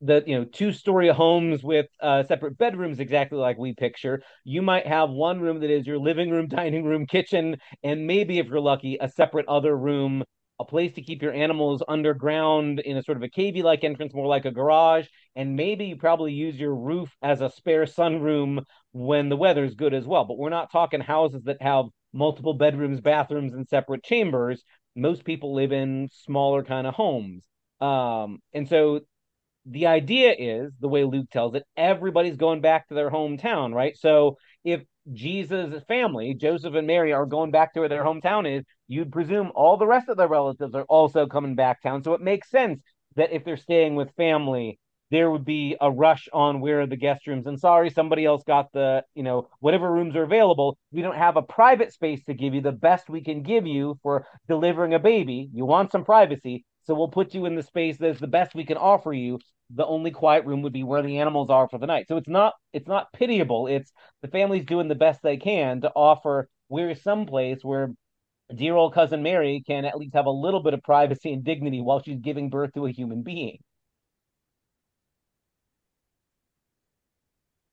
the 0.00 0.24
you 0.26 0.38
know 0.38 0.44
two 0.46 0.72
story 0.72 1.08
homes 1.08 1.62
with 1.62 1.86
uh, 2.00 2.22
separate 2.24 2.56
bedrooms 2.56 2.98
exactly 2.98 3.38
like 3.38 3.58
we 3.58 3.74
picture. 3.74 4.22
You 4.44 4.62
might 4.62 4.86
have 4.86 5.10
one 5.10 5.40
room 5.40 5.60
that 5.60 5.70
is 5.70 5.86
your 5.86 5.98
living 5.98 6.30
room 6.30 6.48
dining 6.60 6.84
room 6.84 7.06
kitchen 7.06 7.58
and 7.84 8.06
maybe 8.06 8.38
if 8.38 8.46
you're 8.46 8.60
lucky 8.60 8.98
a 9.00 9.08
separate 9.08 9.46
other 9.46 9.76
room 9.76 10.24
a 10.60 10.64
place 10.64 10.92
to 10.92 11.02
keep 11.02 11.22
your 11.22 11.32
animals 11.32 11.82
underground 11.88 12.80
in 12.80 12.98
a 12.98 13.02
sort 13.02 13.16
of 13.16 13.22
a 13.22 13.28
cavey 13.28 13.62
like 13.62 13.82
entrance 13.82 14.12
more 14.12 14.26
like 14.26 14.44
a 14.44 14.50
garage. 14.50 15.06
And 15.34 15.56
maybe 15.56 15.86
you 15.86 15.96
probably 15.96 16.34
use 16.34 16.60
your 16.60 16.74
roof 16.74 17.08
as 17.22 17.40
a 17.40 17.48
spare 17.48 17.86
sunroom 17.86 18.64
when 18.92 19.30
the 19.30 19.38
weather's 19.38 19.74
good 19.74 19.94
as 19.94 20.04
well. 20.04 20.26
But 20.26 20.36
we're 20.36 20.50
not 20.50 20.70
talking 20.70 21.00
houses 21.00 21.44
that 21.44 21.62
have 21.62 21.86
multiple 22.12 22.54
bedrooms 22.54 23.00
bathrooms 23.00 23.52
and 23.52 23.68
separate 23.68 24.02
chambers 24.02 24.64
most 24.96 25.24
people 25.24 25.54
live 25.54 25.72
in 25.72 26.08
smaller 26.12 26.62
kind 26.64 26.86
of 26.86 26.94
homes 26.94 27.44
um 27.80 28.38
and 28.52 28.68
so 28.68 29.00
the 29.66 29.86
idea 29.86 30.34
is 30.36 30.72
the 30.80 30.88
way 30.88 31.04
Luke 31.04 31.30
tells 31.30 31.54
it, 31.54 31.64
everybody's 31.76 32.36
going 32.36 32.60
back 32.60 32.88
to 32.88 32.94
their 32.94 33.08
hometown, 33.08 33.72
right? 33.72 33.96
So 33.96 34.36
if 34.64 34.82
Jesus' 35.12 35.84
family, 35.86 36.34
Joseph 36.34 36.74
and 36.74 36.88
Mary, 36.88 37.12
are 37.12 37.24
going 37.24 37.52
back 37.52 37.72
to 37.74 37.80
where 37.80 37.88
their 37.88 38.04
hometown 38.04 38.58
is, 38.58 38.64
you'd 38.88 39.12
presume 39.12 39.52
all 39.54 39.76
the 39.76 39.86
rest 39.86 40.08
of 40.08 40.16
their 40.16 40.26
relatives 40.26 40.74
are 40.74 40.84
also 40.88 41.26
coming 41.26 41.54
back 41.54 41.82
town. 41.82 42.02
So 42.02 42.14
it 42.14 42.20
makes 42.20 42.50
sense 42.50 42.80
that 43.14 43.32
if 43.32 43.44
they're 43.44 43.56
staying 43.56 43.94
with 43.94 44.14
family, 44.16 44.78
there 45.10 45.30
would 45.30 45.44
be 45.44 45.76
a 45.80 45.90
rush 45.90 46.28
on 46.32 46.60
where 46.60 46.82
are 46.82 46.86
the 46.86 46.96
guest 46.96 47.26
rooms. 47.26 47.46
And 47.46 47.58
sorry, 47.58 47.90
somebody 47.90 48.24
else 48.24 48.42
got 48.46 48.72
the, 48.72 49.04
you 49.14 49.22
know, 49.22 49.48
whatever 49.58 49.90
rooms 49.90 50.14
are 50.16 50.22
available. 50.22 50.78
We 50.92 51.02
don't 51.02 51.16
have 51.16 51.36
a 51.36 51.42
private 51.42 51.92
space 51.92 52.24
to 52.24 52.34
give 52.34 52.54
you. 52.54 52.60
The 52.60 52.72
best 52.72 53.08
we 53.08 53.22
can 53.22 53.42
give 53.42 53.66
you 53.66 53.98
for 54.02 54.26
delivering 54.48 54.94
a 54.94 54.98
baby. 54.98 55.50
You 55.52 55.64
want 55.64 55.90
some 55.90 56.04
privacy. 56.04 56.64
So 56.84 56.94
we'll 56.94 57.08
put 57.08 57.34
you 57.34 57.46
in 57.46 57.56
the 57.56 57.62
space 57.62 57.98
that's 57.98 58.20
the 58.20 58.26
best 58.26 58.54
we 58.54 58.64
can 58.64 58.76
offer 58.76 59.12
you. 59.12 59.38
The 59.74 59.86
only 59.86 60.10
quiet 60.10 60.46
room 60.46 60.62
would 60.62 60.72
be 60.72 60.82
where 60.82 61.02
the 61.02 61.18
animals 61.18 61.50
are 61.50 61.68
for 61.68 61.78
the 61.78 61.86
night. 61.86 62.06
So 62.08 62.16
it's 62.16 62.28
not 62.28 62.54
it's 62.72 62.88
not 62.88 63.12
pitiable. 63.12 63.66
It's 63.66 63.92
the 64.22 64.28
family's 64.28 64.64
doing 64.64 64.88
the 64.88 64.94
best 64.94 65.20
they 65.22 65.36
can 65.36 65.80
to 65.82 65.92
offer 65.94 66.48
where 66.68 66.94
some 66.94 67.26
place 67.26 67.60
where 67.62 67.92
dear 68.54 68.74
old 68.74 68.94
cousin 68.94 69.22
Mary 69.22 69.62
can 69.66 69.84
at 69.84 69.96
least 69.96 70.14
have 70.14 70.26
a 70.26 70.30
little 70.30 70.62
bit 70.62 70.74
of 70.74 70.82
privacy 70.82 71.32
and 71.32 71.44
dignity 71.44 71.80
while 71.80 72.02
she's 72.02 72.18
giving 72.18 72.50
birth 72.50 72.72
to 72.74 72.86
a 72.86 72.92
human 72.92 73.22
being. 73.22 73.58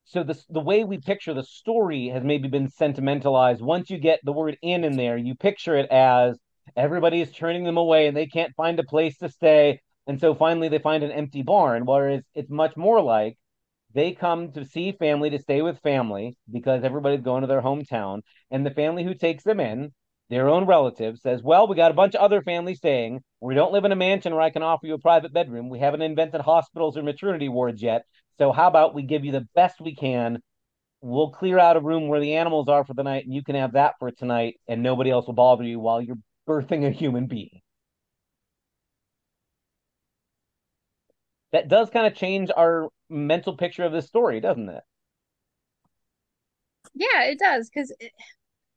So 0.08 0.22
the 0.22 0.42
the 0.48 0.60
way 0.60 0.84
we 0.84 0.96
picture 0.96 1.34
the 1.34 1.42
story 1.44 2.08
has 2.08 2.24
maybe 2.24 2.48
been 2.48 2.70
sentimentalized. 2.70 3.60
Once 3.60 3.90
you 3.90 3.98
get 3.98 4.20
the 4.24 4.32
word 4.32 4.56
inn 4.62 4.82
in 4.84 4.96
there, 4.96 5.18
you 5.18 5.34
picture 5.34 5.76
it 5.76 5.90
as 5.90 6.38
everybody 6.76 7.20
is 7.20 7.30
turning 7.30 7.64
them 7.64 7.76
away 7.76 8.06
and 8.06 8.16
they 8.16 8.26
can't 8.26 8.54
find 8.56 8.80
a 8.80 8.84
place 8.84 9.18
to 9.18 9.28
stay. 9.28 9.80
And 10.06 10.18
so 10.18 10.34
finally 10.34 10.68
they 10.70 10.78
find 10.78 11.04
an 11.04 11.12
empty 11.12 11.42
barn. 11.42 11.84
Whereas 11.84 12.22
it's 12.34 12.50
much 12.50 12.74
more 12.74 13.02
like 13.02 13.36
they 13.92 14.12
come 14.12 14.52
to 14.52 14.64
see 14.64 14.92
family 14.92 15.28
to 15.28 15.38
stay 15.38 15.60
with 15.60 15.78
family 15.80 16.38
because 16.50 16.84
everybody's 16.84 17.20
going 17.20 17.42
to 17.42 17.46
their 17.46 17.60
hometown. 17.60 18.22
And 18.50 18.64
the 18.64 18.70
family 18.70 19.04
who 19.04 19.12
takes 19.12 19.44
them 19.44 19.60
in, 19.60 19.92
their 20.30 20.48
own 20.48 20.66
relative, 20.66 21.18
says, 21.18 21.42
Well, 21.42 21.66
we 21.66 21.76
got 21.76 21.90
a 21.90 21.94
bunch 21.94 22.14
of 22.14 22.20
other 22.20 22.42
families 22.42 22.78
staying. 22.78 23.22
We 23.40 23.54
don't 23.54 23.72
live 23.72 23.84
in 23.84 23.92
a 23.92 23.96
mansion 23.96 24.32
where 24.32 24.42
I 24.42 24.50
can 24.50 24.62
offer 24.62 24.86
you 24.86 24.94
a 24.94 24.98
private 24.98 25.32
bedroom. 25.32 25.68
We 25.68 25.78
haven't 25.78 26.02
invented 26.02 26.40
hospitals 26.40 26.96
or 26.96 27.02
maternity 27.02 27.48
wards 27.48 27.82
yet. 27.82 28.04
So 28.38 28.52
how 28.52 28.68
about 28.68 28.94
we 28.94 29.02
give 29.02 29.24
you 29.24 29.32
the 29.32 29.48
best 29.54 29.80
we 29.80 29.94
can? 29.94 30.40
We'll 31.00 31.30
clear 31.30 31.58
out 31.58 31.76
a 31.76 31.80
room 31.80 32.08
where 32.08 32.20
the 32.20 32.34
animals 32.34 32.68
are 32.68 32.84
for 32.84 32.94
the 32.94 33.04
night, 33.04 33.24
and 33.24 33.34
you 33.34 33.42
can 33.42 33.54
have 33.54 33.72
that 33.72 33.94
for 33.98 34.10
tonight, 34.10 34.60
and 34.66 34.82
nobody 34.82 35.10
else 35.10 35.26
will 35.26 35.34
bother 35.34 35.64
you 35.64 35.78
while 35.80 36.02
you're 36.02 36.18
birthing 36.48 36.86
a 36.86 36.90
human 36.90 37.26
being. 37.26 37.60
That 41.52 41.68
does 41.68 41.90
kind 41.90 42.06
of 42.06 42.14
change 42.14 42.50
our 42.54 42.88
mental 43.08 43.56
picture 43.56 43.84
of 43.84 43.92
this 43.92 44.06
story, 44.06 44.40
doesn't 44.40 44.68
it? 44.68 44.82
Yeah, 46.94 47.24
it 47.24 47.38
does 47.38 47.70
because 47.70 47.92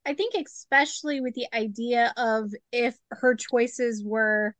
I 0.05 0.13
think 0.13 0.33
especially 0.35 1.21
with 1.21 1.35
the 1.35 1.47
idea 1.53 2.13
of 2.17 2.51
if 2.71 2.97
her 3.11 3.35
choices 3.35 4.03
were 4.03 4.55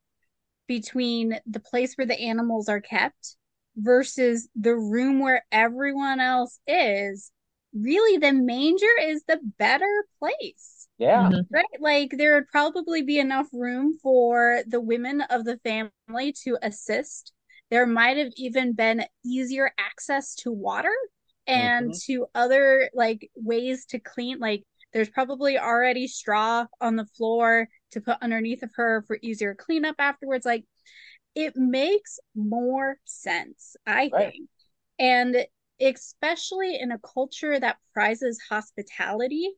between 0.66 1.38
the 1.46 1.60
place 1.60 1.94
where 1.94 2.06
the 2.06 2.20
animals 2.20 2.68
are 2.68 2.80
kept 2.80 3.36
versus 3.76 4.48
the 4.54 4.74
room 4.74 5.20
where 5.20 5.44
everyone 5.50 6.20
else 6.20 6.60
is, 6.66 7.30
really 7.74 8.18
the 8.18 8.32
manger 8.32 8.86
is 9.02 9.24
the 9.24 9.40
better 9.58 10.06
place. 10.18 10.88
Yeah. 10.98 11.28
Mhm. 11.28 11.46
Right? 11.50 11.80
Like 11.80 12.10
there 12.16 12.34
would 12.34 12.48
probably 12.48 13.02
be 13.02 13.18
enough 13.18 13.48
room 13.52 13.98
for 14.02 14.62
the 14.66 14.80
women 14.80 15.22
of 15.22 15.44
the 15.44 15.58
family 15.58 16.32
to 16.44 16.58
assist. 16.62 17.32
There 17.70 17.86
might 17.86 18.18
have 18.18 18.32
even 18.36 18.74
been 18.74 19.04
easier 19.24 19.72
access 19.78 20.34
to 20.36 20.52
water 20.52 20.94
and 21.46 21.92
to 22.04 22.26
other 22.34 22.90
like 22.94 23.30
ways 23.34 23.86
to 23.86 23.98
clean. 23.98 24.38
Like 24.38 24.64
there's 24.92 25.10
probably 25.10 25.58
already 25.58 26.06
straw 26.06 26.66
on 26.80 26.96
the 26.96 27.06
floor 27.06 27.68
to 27.92 28.00
put 28.00 28.18
underneath 28.22 28.62
of 28.62 28.70
her 28.76 29.02
for 29.06 29.18
easier 29.22 29.54
cleanup 29.54 29.96
afterwards. 29.98 30.44
Like 30.46 30.64
it 31.34 31.56
makes 31.56 32.18
more 32.34 32.96
sense, 33.04 33.76
I 33.86 34.10
Right. 34.10 34.32
think. 34.32 34.48
And 34.98 35.46
especially 35.80 36.78
in 36.78 36.92
a 36.92 36.98
culture 36.98 37.58
that 37.58 37.78
prizes 37.92 38.40
hospitality, 38.48 39.50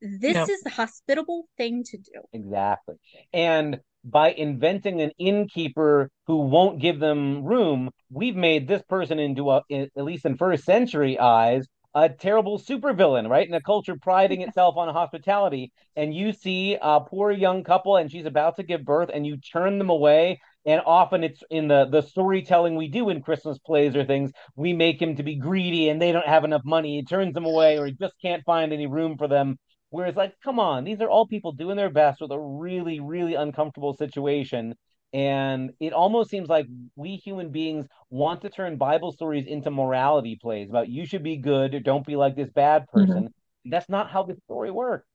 this 0.00 0.36
Yeah. 0.36 0.46
is 0.46 0.62
the 0.62 0.70
hospitable 0.70 1.48
thing 1.56 1.84
to 1.84 1.98
do. 1.98 2.22
Exactly. 2.32 2.96
And 3.32 3.80
by 4.04 4.32
inventing 4.32 5.00
an 5.00 5.12
innkeeper 5.18 6.10
who 6.26 6.38
won't 6.38 6.80
give 6.80 6.98
them 6.98 7.44
room, 7.44 7.90
we've 8.10 8.36
made 8.36 8.68
this 8.68 8.82
person 8.82 9.18
into 9.18 9.50
a, 9.50 9.62
at 9.70 10.04
least 10.04 10.26
in 10.26 10.36
first 10.36 10.64
century 10.64 11.18
eyes, 11.18 11.66
a 11.94 12.08
terrible 12.08 12.58
supervillain, 12.58 13.28
right? 13.28 13.46
In 13.46 13.54
a 13.54 13.60
culture 13.60 13.96
priding 14.00 14.40
itself 14.42 14.76
on 14.76 14.92
hospitality. 14.92 15.72
And 15.96 16.14
you 16.14 16.32
see 16.32 16.76
a 16.80 17.00
poor 17.00 17.30
young 17.30 17.62
couple 17.62 17.96
and 17.96 18.10
she's 18.10 18.26
about 18.26 18.56
to 18.56 18.64
give 18.64 18.84
birth 18.84 19.10
and 19.12 19.26
you 19.26 19.36
turn 19.36 19.78
them 19.78 19.90
away. 19.90 20.40
And 20.66 20.82
often 20.86 21.22
it's 21.22 21.42
in 21.50 21.68
the, 21.68 21.86
the 21.86 22.02
storytelling 22.02 22.74
we 22.76 22.88
do 22.88 23.10
in 23.10 23.22
Christmas 23.22 23.58
plays 23.58 23.94
or 23.94 24.04
things, 24.04 24.32
we 24.56 24.72
make 24.72 25.00
him 25.00 25.16
to 25.16 25.22
be 25.22 25.36
greedy 25.36 25.88
and 25.88 26.02
they 26.02 26.10
don't 26.10 26.26
have 26.26 26.44
enough 26.44 26.62
money. 26.64 26.96
He 26.96 27.04
turns 27.04 27.34
them 27.34 27.44
away 27.44 27.78
or 27.78 27.86
he 27.86 27.92
just 27.92 28.14
can't 28.20 28.44
find 28.44 28.72
any 28.72 28.86
room 28.86 29.16
for 29.16 29.28
them. 29.28 29.58
Whereas, 29.90 30.16
like, 30.16 30.34
come 30.42 30.58
on, 30.58 30.82
these 30.82 31.00
are 31.00 31.08
all 31.08 31.26
people 31.28 31.52
doing 31.52 31.76
their 31.76 31.90
best 31.90 32.20
with 32.20 32.32
a 32.32 32.40
really, 32.40 32.98
really 32.98 33.34
uncomfortable 33.34 33.94
situation. 33.94 34.74
And 35.14 35.70
it 35.78 35.92
almost 35.92 36.28
seems 36.28 36.48
like 36.48 36.66
we 36.96 37.14
human 37.14 37.50
beings 37.50 37.86
want 38.10 38.42
to 38.42 38.50
turn 38.50 38.76
Bible 38.76 39.12
stories 39.12 39.46
into 39.46 39.70
morality 39.70 40.36
plays 40.42 40.68
about 40.68 40.88
you 40.88 41.06
should 41.06 41.22
be 41.22 41.36
good 41.36 41.72
or 41.72 41.78
don't 41.78 42.04
be 42.04 42.16
like 42.16 42.34
this 42.34 42.50
bad 42.50 42.88
person. 42.88 43.32
That's 43.64 43.88
not 43.88 44.10
how 44.10 44.24
the 44.24 44.36
story 44.46 44.72
works. 44.72 45.06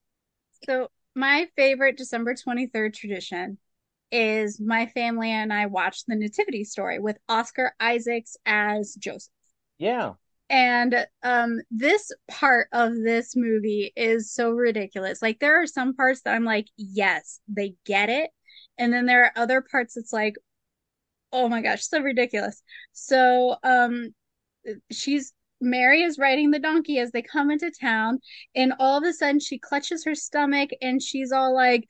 So, 0.64 0.88
my 1.16 1.50
favorite 1.58 1.98
December 1.98 2.34
23rd 2.34 2.94
tradition 2.94 3.58
is 4.10 4.60
my 4.62 4.86
family 4.86 5.32
and 5.32 5.52
I 5.52 5.66
watch 5.66 6.06
the 6.06 6.16
Nativity 6.16 6.64
story 6.64 7.00
with 7.00 7.18
Oscar 7.28 7.74
Isaacs 7.82 8.38
as 8.46 8.96
Joseph. 8.96 9.34
Yeah. 9.80 10.14
And 10.50 11.06
um 11.24 11.60
this 11.70 12.12
part 12.30 12.70
of 12.72 12.94
this 12.96 13.36
movie 13.36 13.92
is 13.98 14.32
so 14.32 14.52
ridiculous. 14.52 15.22
Like 15.22 15.40
there 15.40 15.62
are 15.62 15.68
some 15.68 15.94
parts 15.94 16.22
that 16.22 16.34
I'm 16.34 16.46
like, 16.46 16.68
yes, 16.78 17.42
they 17.50 17.76
get 17.86 18.10
it. 18.10 18.32
And 18.80 18.92
then 18.94 19.06
there 19.06 19.26
are 19.26 19.34
other 19.36 19.62
parts 19.62 19.94
that's 19.96 20.14
like, 20.14 20.36
oh 21.32 21.50
my 21.50 21.62
gosh, 21.62 21.88
so 21.88 22.02
ridiculous. 22.02 22.64
So 22.94 23.58
um 23.64 24.14
she's 24.92 25.34
Mary 25.62 26.04
is 26.04 26.18
riding 26.18 26.52
the 26.52 26.60
donkey 26.60 27.00
as 27.00 27.12
they 27.12 27.22
come 27.22 27.52
into 27.52 27.72
town, 27.82 28.20
and 28.56 28.74
all 28.80 28.98
of 28.98 29.04
a 29.04 29.14
sudden 29.14 29.40
she 29.42 29.60
clutches 29.60 30.06
her 30.06 30.16
stomach 30.16 30.70
and 30.82 31.02
she's 31.04 31.32
all 31.34 31.54
like, 31.54 31.86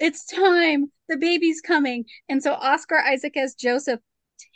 It's 0.00 0.24
time, 0.26 0.92
the 1.08 1.16
baby's 1.18 1.60
coming. 1.60 2.06
And 2.28 2.42
so 2.42 2.54
Oscar 2.54 2.98
Isaac 2.98 3.36
as 3.36 3.54
Joseph 3.54 4.00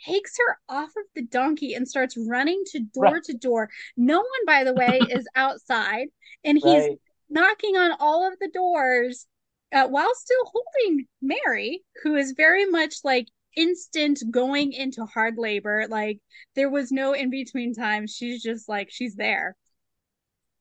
takes 0.05 0.37
her 0.37 0.57
off 0.69 0.89
of 0.89 1.05
the 1.15 1.23
donkey 1.23 1.73
and 1.75 1.87
starts 1.87 2.17
running 2.27 2.63
to 2.71 2.79
door 2.81 3.03
Right. 3.05 3.23
to 3.25 3.33
door. 3.35 3.69
No 3.97 4.17
one, 4.19 4.45
by 4.45 4.63
the 4.63 4.73
way, 4.73 5.01
is 5.11 5.27
outside, 5.35 6.07
and 6.43 6.57
he's 6.57 6.89
Right. 6.89 6.99
knocking 7.29 7.77
on 7.77 7.91
all 7.99 8.27
of 8.27 8.39
the 8.39 8.49
doors 8.49 9.27
uh, 9.73 9.87
while 9.87 10.13
still 10.15 10.45
holding 10.45 11.07
Mary, 11.21 11.83
who 12.03 12.15
is 12.15 12.33
very 12.37 12.65
much 12.65 12.95
like 13.03 13.27
instant 13.55 14.23
going 14.31 14.71
into 14.71 15.05
hard 15.05 15.37
labor. 15.37 15.87
Like 15.89 16.19
there 16.55 16.69
was 16.69 16.91
no 16.91 17.13
in 17.13 17.29
between 17.29 17.73
time. 17.73 18.07
She's 18.07 18.41
just 18.41 18.69
like, 18.69 18.89
she's 18.91 19.15
there. 19.15 19.55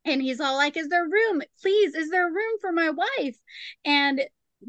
And 0.04 0.22
he's 0.22 0.40
all 0.40 0.56
like, 0.56 0.76
Is 0.76 0.88
there 0.88 1.04
room? 1.04 1.42
Please, 1.60 1.94
is 1.94 2.10
there 2.10 2.26
room 2.26 2.58
for 2.60 2.72
my 2.72 2.90
wife? 2.90 3.36
And 3.84 4.22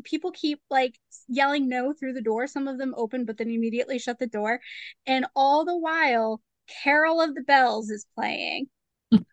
people 0.04 0.32
keep 0.32 0.60
like 0.70 0.98
yelling 1.28 1.70
no 1.70 1.94
through 1.94 2.14
the 2.14 2.22
door. 2.22 2.48
Some 2.48 2.68
of 2.68 2.78
them 2.78 2.94
open, 2.98 3.26
but 3.26 3.38
then 3.38 3.50
immediately 3.50 4.00
shut 4.00 4.20
the 4.20 4.28
door. 4.28 4.60
And 5.06 5.26
all 5.36 5.66
the 5.66 5.78
while, 5.78 6.42
Carol 6.84 7.22
of 7.22 7.36
the 7.36 7.42
Bells 7.42 7.90
is 7.90 8.06
playing. 8.16 8.68
but 9.12 9.26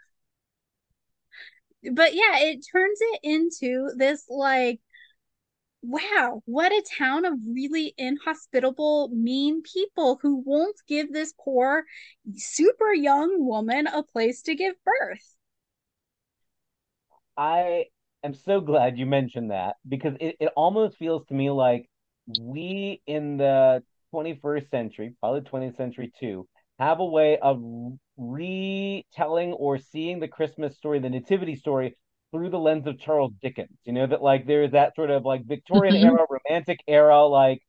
yeah, 1.82 2.38
it 2.38 2.64
turns 2.70 2.98
it 3.00 3.20
into 3.22 3.90
this 3.96 4.24
like, 4.28 4.80
wow, 5.84 6.42
what 6.46 6.72
a 6.72 6.82
town 6.98 7.24
of 7.24 7.34
really 7.46 7.94
inhospitable, 7.98 9.10
mean 9.12 9.62
people 9.62 10.18
who 10.22 10.42
won't 10.44 10.76
give 10.88 11.12
this 11.12 11.34
poor, 11.38 11.84
super 12.34 12.92
young 12.94 13.44
woman 13.46 13.86
a 13.86 14.02
place 14.02 14.42
to 14.42 14.54
give 14.54 14.74
birth. 14.84 15.36
I 17.36 17.86
am 18.22 18.34
so 18.34 18.60
glad 18.60 18.98
you 18.98 19.06
mentioned 19.06 19.50
that 19.50 19.76
because 19.86 20.14
it, 20.20 20.36
it 20.40 20.52
almost 20.56 20.96
feels 20.96 21.26
to 21.26 21.34
me 21.34 21.50
like 21.50 21.88
we 22.40 23.02
in 23.06 23.36
the 23.36 23.82
21st 24.12 24.70
century, 24.70 25.14
probably 25.20 25.42
20th 25.42 25.76
century 25.76 26.12
too, 26.18 26.48
have 26.78 27.00
a 27.00 27.04
way 27.04 27.38
of 27.38 27.62
retelling 28.16 29.52
or 29.52 29.78
seeing 29.78 30.20
the 30.20 30.28
Christmas 30.28 30.76
story, 30.76 30.98
the 31.00 31.10
nativity 31.10 31.56
story, 31.56 31.96
through 32.34 32.50
the 32.50 32.60
lens 32.60 32.86
of 32.88 33.00
Charles 33.00 33.32
Dickens. 33.42 33.78
You 33.84 33.94
know, 33.94 34.08
that 34.08 34.22
like 34.22 34.46
there's 34.46 34.72
that 34.72 34.96
sort 34.96 35.10
of 35.10 35.24
like 35.24 35.46
Victorian 35.46 35.96
Mhm. 35.96 36.16
era, 36.16 36.26
romantic 36.30 36.80
era, 36.88 37.24
like 37.26 37.62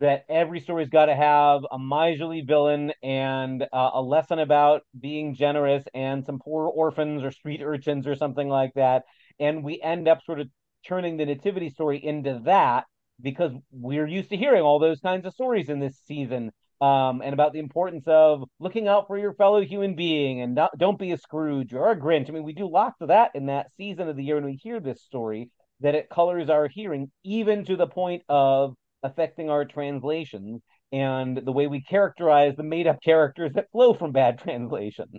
that 0.00 0.24
every 0.28 0.60
story's 0.60 0.90
got 0.90 1.06
to 1.06 1.14
have 1.16 1.62
a 1.70 1.78
miserly 1.78 2.42
villain 2.42 2.92
and 3.02 3.62
uh, 3.72 3.90
a 3.94 4.02
lesson 4.02 4.38
about 4.38 4.82
being 4.98 5.34
generous 5.34 5.84
and 5.94 6.24
some 6.24 6.38
poor 6.38 6.68
orphans 6.68 7.22
or 7.22 7.30
street 7.32 7.62
urchins 7.62 8.06
or 8.06 8.14
something 8.16 8.48
like 8.48 8.72
that. 8.74 9.04
And 9.40 9.64
we 9.64 9.80
end 9.82 10.08
up 10.08 10.22
sort 10.24 10.40
of 10.40 10.48
turning 10.86 11.16
the 11.18 11.26
nativity 11.26 11.70
story 11.70 12.02
into 12.04 12.40
that 12.44 12.86
because 13.22 13.52
we're 13.70 14.06
used 14.06 14.30
to 14.30 14.36
hearing 14.38 14.62
all 14.62 14.78
those 14.78 15.00
kinds 15.00 15.26
of 15.26 15.34
stories 15.34 15.68
in 15.68 15.80
this 15.80 16.00
season. 16.06 16.52
Um, 16.80 17.20
and 17.20 17.34
about 17.34 17.52
the 17.52 17.58
importance 17.58 18.04
of 18.06 18.44
looking 18.58 18.88
out 18.88 19.06
for 19.06 19.18
your 19.18 19.34
fellow 19.34 19.60
human 19.60 19.94
being 19.94 20.40
and 20.40 20.54
not, 20.54 20.70
don't 20.78 20.98
be 20.98 21.12
a 21.12 21.18
Scrooge 21.18 21.74
or 21.74 21.90
a 21.90 21.96
Grinch. 21.96 22.30
I 22.30 22.32
mean, 22.32 22.42
we 22.42 22.54
do 22.54 22.66
lots 22.66 23.02
of 23.02 23.08
that 23.08 23.32
in 23.34 23.46
that 23.46 23.66
season 23.76 24.08
of 24.08 24.16
the 24.16 24.24
year 24.24 24.36
when 24.36 24.46
we 24.46 24.54
hear 24.54 24.80
this 24.80 25.02
story, 25.02 25.50
that 25.80 25.94
it 25.94 26.08
colors 26.08 26.48
our 26.48 26.68
hearing, 26.68 27.10
even 27.22 27.66
to 27.66 27.76
the 27.76 27.86
point 27.86 28.22
of 28.30 28.74
affecting 29.02 29.50
our 29.50 29.64
translations 29.66 30.62
and 30.92 31.36
the 31.44 31.52
way 31.52 31.66
we 31.66 31.82
characterize 31.82 32.56
the 32.56 32.62
made 32.62 32.86
up 32.86 33.02
characters 33.02 33.52
that 33.54 33.70
flow 33.72 33.94
from 33.94 34.12
bad 34.12 34.38
translations. 34.42 35.14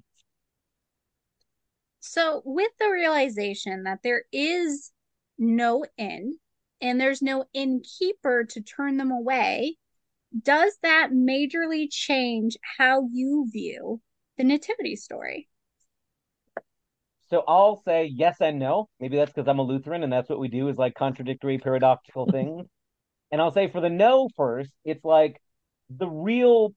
So, 2.00 2.42
with 2.46 2.72
the 2.80 2.90
realization 2.90 3.84
that 3.84 4.00
there 4.04 4.24
is 4.32 4.92
no 5.38 5.86
inn 5.98 6.38
and 6.82 7.00
there's 7.00 7.22
no 7.22 7.46
innkeeper 7.54 8.46
to 8.46 8.62
turn 8.62 8.98
them 8.98 9.12
away, 9.12 9.78
does 10.40 10.78
that 10.84 11.10
majorly 11.12 11.88
change 11.90 12.58
how 12.78 13.08
you 13.12 13.48
view 13.52 14.02
the 14.38 14.44
nativity 14.44 14.96
story? 14.96 15.48
So 17.30 17.44
I'll 17.48 17.82
say 17.84 18.06
yes 18.06 18.42
and 18.42 18.60
no. 18.60 18.90
Maybe 19.00 19.18
that's 19.18 19.32
because 19.32 19.48
I'm 19.48 19.60
a 19.60 19.64
Lutheran 19.64 20.04
and 20.04 20.12
that's 20.12 20.30
what 20.30 20.40
we 20.40 20.50
do 20.50 20.68
is 20.68 20.78
like 20.78 20.96
contradictory, 20.96 21.58
paradoxical 21.58 22.26
things. 22.32 22.68
And 23.32 23.42
I'll 23.42 23.52
say 23.52 23.70
for 23.70 23.82
the 23.82 23.90
no 23.90 24.28
first, 24.36 24.72
it's 24.84 25.06
like 25.06 25.42
the 25.90 26.10
real 26.10 26.74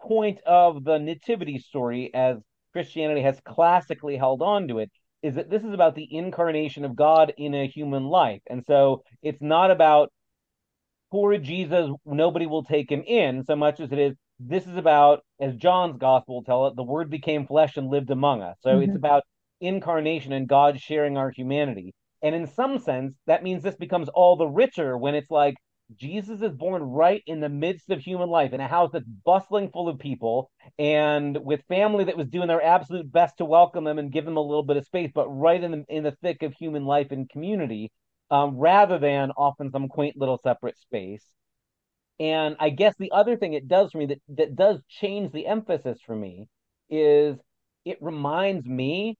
point 0.00 0.40
of 0.46 0.84
the 0.84 0.98
nativity 0.98 1.58
story, 1.58 2.12
as 2.14 2.38
Christianity 2.72 3.22
has 3.22 3.40
classically 3.44 4.16
held 4.16 4.42
on 4.42 4.68
to 4.68 4.78
it, 4.78 4.90
is 5.22 5.34
that 5.34 5.50
this 5.50 5.64
is 5.64 5.72
about 5.72 5.94
the 5.94 6.06
incarnation 6.10 6.84
of 6.84 6.94
God 6.94 7.32
in 7.36 7.54
a 7.54 7.66
human 7.66 8.04
life. 8.04 8.42
And 8.48 8.64
so 8.64 9.02
it's 9.22 9.40
not 9.40 9.70
about 9.70 10.12
poor 11.10 11.36
Jesus, 11.38 11.90
nobody 12.04 12.46
will 12.46 12.64
take 12.64 12.90
him 12.90 13.02
in 13.06 13.44
so 13.44 13.56
much 13.56 13.80
as 13.80 13.92
it 13.92 13.98
is 13.98 14.14
this 14.40 14.66
is 14.66 14.76
about, 14.76 15.24
as 15.40 15.56
John's 15.56 15.96
gospel 15.98 16.36
will 16.36 16.44
tell 16.44 16.66
it, 16.68 16.76
the 16.76 16.82
word 16.84 17.10
became 17.10 17.46
flesh 17.46 17.76
and 17.76 17.88
lived 17.90 18.10
among 18.10 18.42
us. 18.42 18.56
So 18.62 18.78
it's 18.80 18.94
Mhm. 18.94 18.96
about 18.96 19.24
incarnation 19.60 20.32
and 20.32 20.48
God 20.48 20.80
sharing 20.80 21.16
our 21.16 21.30
humanity. 21.30 21.92
And 22.22 22.34
in 22.34 22.46
some 22.46 22.78
sense, 22.78 23.14
that 23.26 23.42
means 23.42 23.62
this 23.62 23.76
becomes 23.76 24.08
all 24.08 24.36
the 24.36 24.46
richer 24.46 24.96
when 24.96 25.14
it's 25.14 25.30
like 25.30 25.56
Jesus 25.96 26.42
is 26.42 26.52
born 26.52 26.82
right 26.82 27.22
in 27.26 27.40
the 27.40 27.48
midst 27.48 27.90
of 27.90 28.00
human 28.00 28.28
life 28.28 28.52
in 28.52 28.60
a 28.60 28.68
house 28.68 28.90
that's 28.92 29.08
bustling 29.24 29.70
full 29.70 29.88
of 29.88 29.98
people 29.98 30.50
and 30.78 31.36
with 31.44 31.62
family 31.68 32.04
that 32.04 32.16
was 32.16 32.28
doing 32.28 32.46
their 32.48 32.62
absolute 32.62 33.10
best 33.10 33.38
to 33.38 33.44
welcome 33.44 33.84
them 33.84 33.98
and 33.98 34.12
give 34.12 34.24
them 34.24 34.36
a 34.36 34.40
little 34.42 34.62
bit 34.62 34.76
of 34.76 34.84
space, 34.84 35.10
but 35.14 35.28
right 35.28 35.62
in 35.62 35.70
the 35.72 35.84
in 35.88 36.04
the 36.04 36.12
thick 36.22 36.42
of 36.42 36.52
human 36.54 36.84
life 36.84 37.10
and 37.10 37.28
community, 37.30 37.90
um, 38.30 38.58
rather 38.58 38.98
than 38.98 39.30
off 39.32 39.60
in 39.60 39.70
some 39.70 39.88
quaint 39.88 40.16
little 40.16 40.38
separate 40.42 40.78
space. 40.78 41.24
And 42.20 42.56
I 42.58 42.70
guess 42.70 42.94
the 42.98 43.12
other 43.12 43.36
thing 43.36 43.52
it 43.52 43.68
does 43.68 43.92
for 43.92 43.98
me 43.98 44.06
that, 44.06 44.20
that 44.36 44.56
does 44.56 44.80
change 44.88 45.32
the 45.32 45.46
emphasis 45.46 45.98
for 46.04 46.16
me 46.16 46.48
is 46.90 47.36
it 47.84 47.98
reminds 48.00 48.66
me 48.66 49.16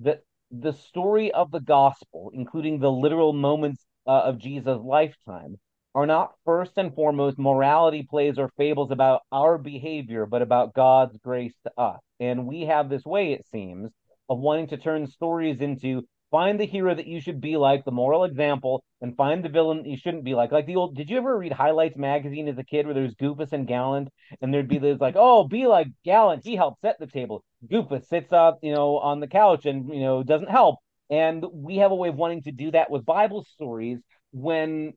that 0.00 0.22
the 0.50 0.72
story 0.72 1.30
of 1.32 1.50
the 1.50 1.60
gospel, 1.60 2.30
including 2.32 2.78
the 2.78 2.90
literal 2.90 3.32
moments 3.32 3.84
uh, 4.06 4.22
of 4.24 4.38
Jesus' 4.38 4.80
lifetime, 4.82 5.58
are 5.94 6.06
not 6.06 6.32
first 6.44 6.72
and 6.76 6.94
foremost 6.94 7.38
morality 7.38 8.06
plays 8.08 8.38
or 8.38 8.50
fables 8.56 8.90
about 8.90 9.22
our 9.32 9.58
behavior, 9.58 10.26
but 10.26 10.42
about 10.42 10.74
God's 10.74 11.16
grace 11.18 11.54
to 11.64 11.72
us. 11.76 12.00
And 12.20 12.46
we 12.46 12.62
have 12.62 12.88
this 12.88 13.04
way, 13.04 13.32
it 13.32 13.46
seems, 13.50 13.90
of 14.28 14.38
wanting 14.38 14.68
to 14.68 14.76
turn 14.76 15.06
stories 15.06 15.60
into 15.60 16.06
find 16.30 16.58
the 16.58 16.66
hero 16.66 16.94
that 16.94 17.06
you 17.06 17.20
should 17.20 17.40
be 17.40 17.56
like, 17.56 17.84
the 17.84 17.90
moral 17.90 18.24
example, 18.24 18.84
and 19.00 19.16
find 19.16 19.44
the 19.44 19.48
villain 19.48 19.78
that 19.78 19.88
you 19.88 19.96
shouldn't 19.96 20.24
be 20.24 20.34
like. 20.34 20.52
Like 20.52 20.66
the 20.66 20.76
old, 20.76 20.96
did 20.96 21.10
you 21.10 21.16
ever 21.16 21.36
read 21.36 21.52
Highlights 21.52 21.96
magazine 21.96 22.48
as 22.48 22.58
a 22.58 22.64
kid 22.64 22.86
where 22.86 22.94
there's 22.94 23.14
Goofus 23.14 23.52
and 23.52 23.66
Gallant, 23.66 24.08
and 24.40 24.52
there'd 24.52 24.68
be 24.68 24.78
this 24.78 25.00
like, 25.00 25.14
oh, 25.16 25.44
be 25.44 25.66
like 25.66 25.88
Gallant, 26.04 26.44
he 26.44 26.56
helped 26.56 26.80
set 26.80 26.98
the 26.98 27.06
table. 27.06 27.44
Goofus 27.70 28.06
sits 28.06 28.32
up, 28.32 28.58
you 28.62 28.72
know, 28.72 28.98
on 28.98 29.20
the 29.20 29.26
couch 29.26 29.66
and 29.66 29.92
you 29.92 30.00
know 30.00 30.22
doesn't 30.22 30.50
help. 30.50 30.76
And 31.10 31.44
we 31.52 31.76
have 31.78 31.90
a 31.90 31.96
way 31.96 32.10
of 32.10 32.16
wanting 32.16 32.42
to 32.42 32.52
do 32.52 32.70
that 32.72 32.90
with 32.90 33.06
Bible 33.06 33.44
stories 33.54 33.98
when 34.32 34.92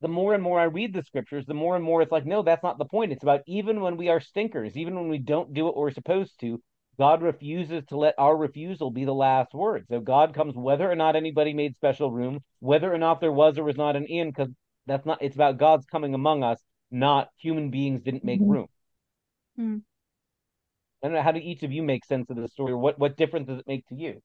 the 0.00 0.08
more 0.08 0.34
and 0.34 0.42
more 0.42 0.60
I 0.60 0.64
read 0.64 0.94
the 0.94 1.02
scriptures, 1.02 1.44
the 1.46 1.54
more 1.54 1.74
and 1.74 1.84
more 1.84 2.02
it's 2.02 2.12
like, 2.12 2.24
no, 2.24 2.42
that's 2.42 2.62
not 2.62 2.78
the 2.78 2.84
point. 2.84 3.12
It's 3.12 3.24
about 3.24 3.40
even 3.46 3.80
when 3.80 3.96
we 3.96 4.08
are 4.08 4.20
stinkers, 4.20 4.76
even 4.76 4.94
when 4.94 5.08
we 5.08 5.18
don't 5.18 5.52
do 5.52 5.64
what 5.64 5.76
we're 5.76 5.90
supposed 5.90 6.38
to, 6.40 6.62
God 6.98 7.22
refuses 7.22 7.84
to 7.86 7.96
let 7.96 8.14
our 8.18 8.36
refusal 8.36 8.90
be 8.90 9.04
the 9.04 9.14
last 9.14 9.54
word. 9.54 9.86
So 9.88 10.00
God 10.00 10.34
comes 10.34 10.54
whether 10.56 10.90
or 10.90 10.96
not 10.96 11.14
anybody 11.14 11.54
made 11.54 11.76
special 11.76 12.10
room, 12.10 12.42
whether 12.58 12.92
or 12.92 12.98
not 12.98 13.20
there 13.20 13.32
was 13.32 13.56
or 13.56 13.64
was 13.64 13.76
not 13.76 13.94
an 13.94 14.06
inn, 14.06 14.30
because 14.30 14.48
that's 14.86 15.06
not, 15.06 15.22
it's 15.22 15.36
about 15.36 15.58
God's 15.58 15.86
coming 15.86 16.14
among 16.14 16.42
us, 16.42 16.60
not 16.90 17.28
human 17.36 17.70
beings 17.70 18.02
didn't 18.02 18.24
make 18.24 18.40
Mhm. 18.40 18.50
room. 18.50 18.68
Hmm. 19.56 19.76
I 21.02 21.06
don't 21.06 21.14
know. 21.14 21.22
How 21.22 21.32
do 21.32 21.38
each 21.38 21.62
of 21.62 21.70
you 21.70 21.82
make 21.82 22.04
sense 22.04 22.28
of 22.30 22.36
the 22.36 22.48
story? 22.48 22.72
Or 22.72 22.78
what, 22.78 22.98
what 22.98 23.16
difference 23.16 23.46
does 23.46 23.60
it 23.60 23.68
make 23.68 23.86
to 23.88 23.94
you? 23.94 24.20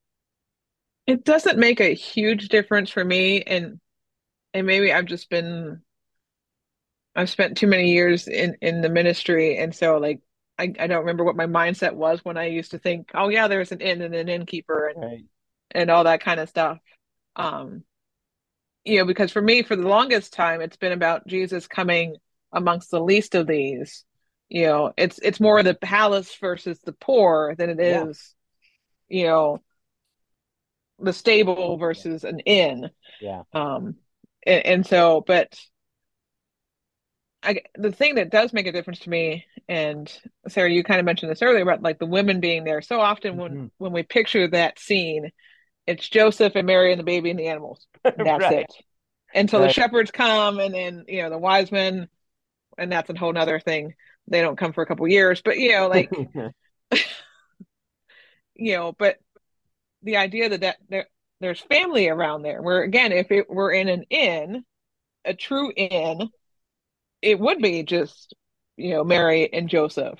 It 1.05 1.23
doesn't 1.23 1.59
make 1.59 1.79
a 1.79 1.93
huge 1.93 2.47
difference 2.47 2.89
for 2.89 3.03
me, 3.03 3.41
and 3.43 3.79
and 4.53 4.65
maybe 4.65 4.93
I've 4.93 5.05
just 5.05 5.29
been 5.29 5.83
I've 7.15 7.29
spent 7.29 7.57
too 7.57 7.67
many 7.67 7.91
years 7.91 8.27
in 8.27 8.55
in 8.61 8.81
the 8.81 8.89
ministry, 8.89 9.57
and 9.57 9.75
so 9.75 9.97
like 9.97 10.21
I 10.57 10.63
I 10.79 10.87
don't 10.87 11.01
remember 11.01 11.23
what 11.23 11.35
my 11.35 11.47
mindset 11.47 11.93
was 11.93 12.23
when 12.23 12.37
I 12.37 12.45
used 12.45 12.71
to 12.71 12.79
think, 12.79 13.11
oh 13.13 13.29
yeah, 13.29 13.47
there's 13.47 13.71
an 13.71 13.81
inn 13.81 14.01
and 14.01 14.15
an 14.15 14.29
innkeeper 14.29 14.87
and 14.89 15.03
Right. 15.03 15.25
and 15.71 15.89
all 15.89 16.03
that 16.05 16.21
kind 16.21 16.39
of 16.39 16.49
stuff. 16.49 16.79
Um, 17.35 17.83
you 18.83 18.99
know, 18.99 19.05
because 19.05 19.31
for 19.31 19.41
me, 19.41 19.63
for 19.63 19.75
the 19.75 19.87
longest 19.87 20.33
time, 20.33 20.61
it's 20.61 20.77
been 20.77 20.91
about 20.91 21.25
Jesus 21.27 21.67
coming 21.67 22.17
amongst 22.51 22.91
the 22.91 23.01
least 23.01 23.33
of 23.35 23.47
these. 23.47 24.03
You 24.49 24.67
know, 24.67 24.93
it's 24.97 25.19
it's 25.19 25.39
more 25.39 25.63
the 25.63 25.73
palace 25.73 26.35
versus 26.39 26.79
the 26.83 26.93
poor 26.93 27.55
than 27.55 27.69
it 27.69 27.79
is, 27.79 28.35
Yeah. 29.09 29.17
you 29.19 29.27
know, 29.27 29.63
the 30.99 31.13
stable 31.13 31.77
versus 31.77 32.23
an 32.23 32.39
inn. 32.41 32.89
Yeah. 33.21 33.43
Um, 33.53 33.95
and, 34.45 34.65
and 34.65 34.85
so, 34.85 35.23
but 35.25 35.57
I, 37.43 37.61
the 37.75 37.91
thing 37.91 38.15
that 38.15 38.29
does 38.31 38.53
make 38.53 38.67
a 38.67 38.71
difference 38.71 38.99
to 39.01 39.09
me, 39.09 39.45
and 39.67 40.11
Sarah, 40.47 40.71
you 40.71 40.83
kind 40.83 40.99
of 40.99 41.05
mentioned 41.05 41.31
this 41.31 41.41
earlier 41.41 41.61
about 41.63 41.81
like 41.81 41.99
the 41.99 42.05
women 42.05 42.39
being 42.39 42.63
there. 42.63 42.81
So 42.81 42.99
often 43.01 43.37
when 43.37 43.59
Mhm. 43.59 43.71
when 43.77 43.91
we 43.93 44.03
picture 44.03 44.47
that 44.47 44.79
scene, 44.79 45.31
it's 45.87 46.09
Joseph 46.09 46.55
and 46.55 46.67
Mary 46.67 46.91
and 46.93 46.99
the 46.99 47.05
baby 47.05 47.29
and 47.31 47.39
the 47.39 47.47
animals. 47.47 47.87
And 48.17 48.25
that's 48.27 48.49
Right. 48.49 48.51
it. 48.51 48.73
Until 49.33 49.61
the 49.61 49.69
Right. 49.69 49.69
shepherds 49.69 50.11
come, 50.11 50.59
and 50.59 50.73
then 50.75 51.05
you 51.07 51.23
know 51.23 51.29
the 51.31 51.37
wise 51.39 51.71
men, 51.71 52.09
and 52.77 52.91
that's 52.91 53.09
a 53.09 53.17
whole 53.17 53.33
nother 53.33 53.59
thing. 53.59 53.95
They 54.27 54.41
don't 54.41 54.57
come 54.57 54.73
for 54.73 54.83
a 54.83 54.87
couple 54.87 55.07
years, 55.07 55.41
but 55.43 55.59
you 55.59 55.71
know, 55.73 55.87
like 55.89 56.11
you 58.55 58.75
know, 58.75 58.93
but 58.97 59.17
the 60.03 60.17
idea 60.17 60.49
that, 60.49 60.61
that 60.61 60.77
there, 60.89 61.07
there's 61.39 61.61
family 61.61 62.09
around 62.09 62.43
there, 62.43 62.61
where 62.61 62.83
again, 62.83 63.11
if 63.11 63.31
it 63.31 63.49
were 63.49 63.71
in 63.71 63.89
an 63.89 64.03
inn, 64.09 64.63
a 65.25 65.33
true 65.33 65.71
inn, 65.75 66.29
it 67.23 67.39
would 67.39 67.59
be 67.59 67.83
just, 67.83 68.35
you 68.75 68.91
know, 68.91 69.03
Mary 69.03 69.51
and 69.51 69.69
Joseph. 69.69 70.19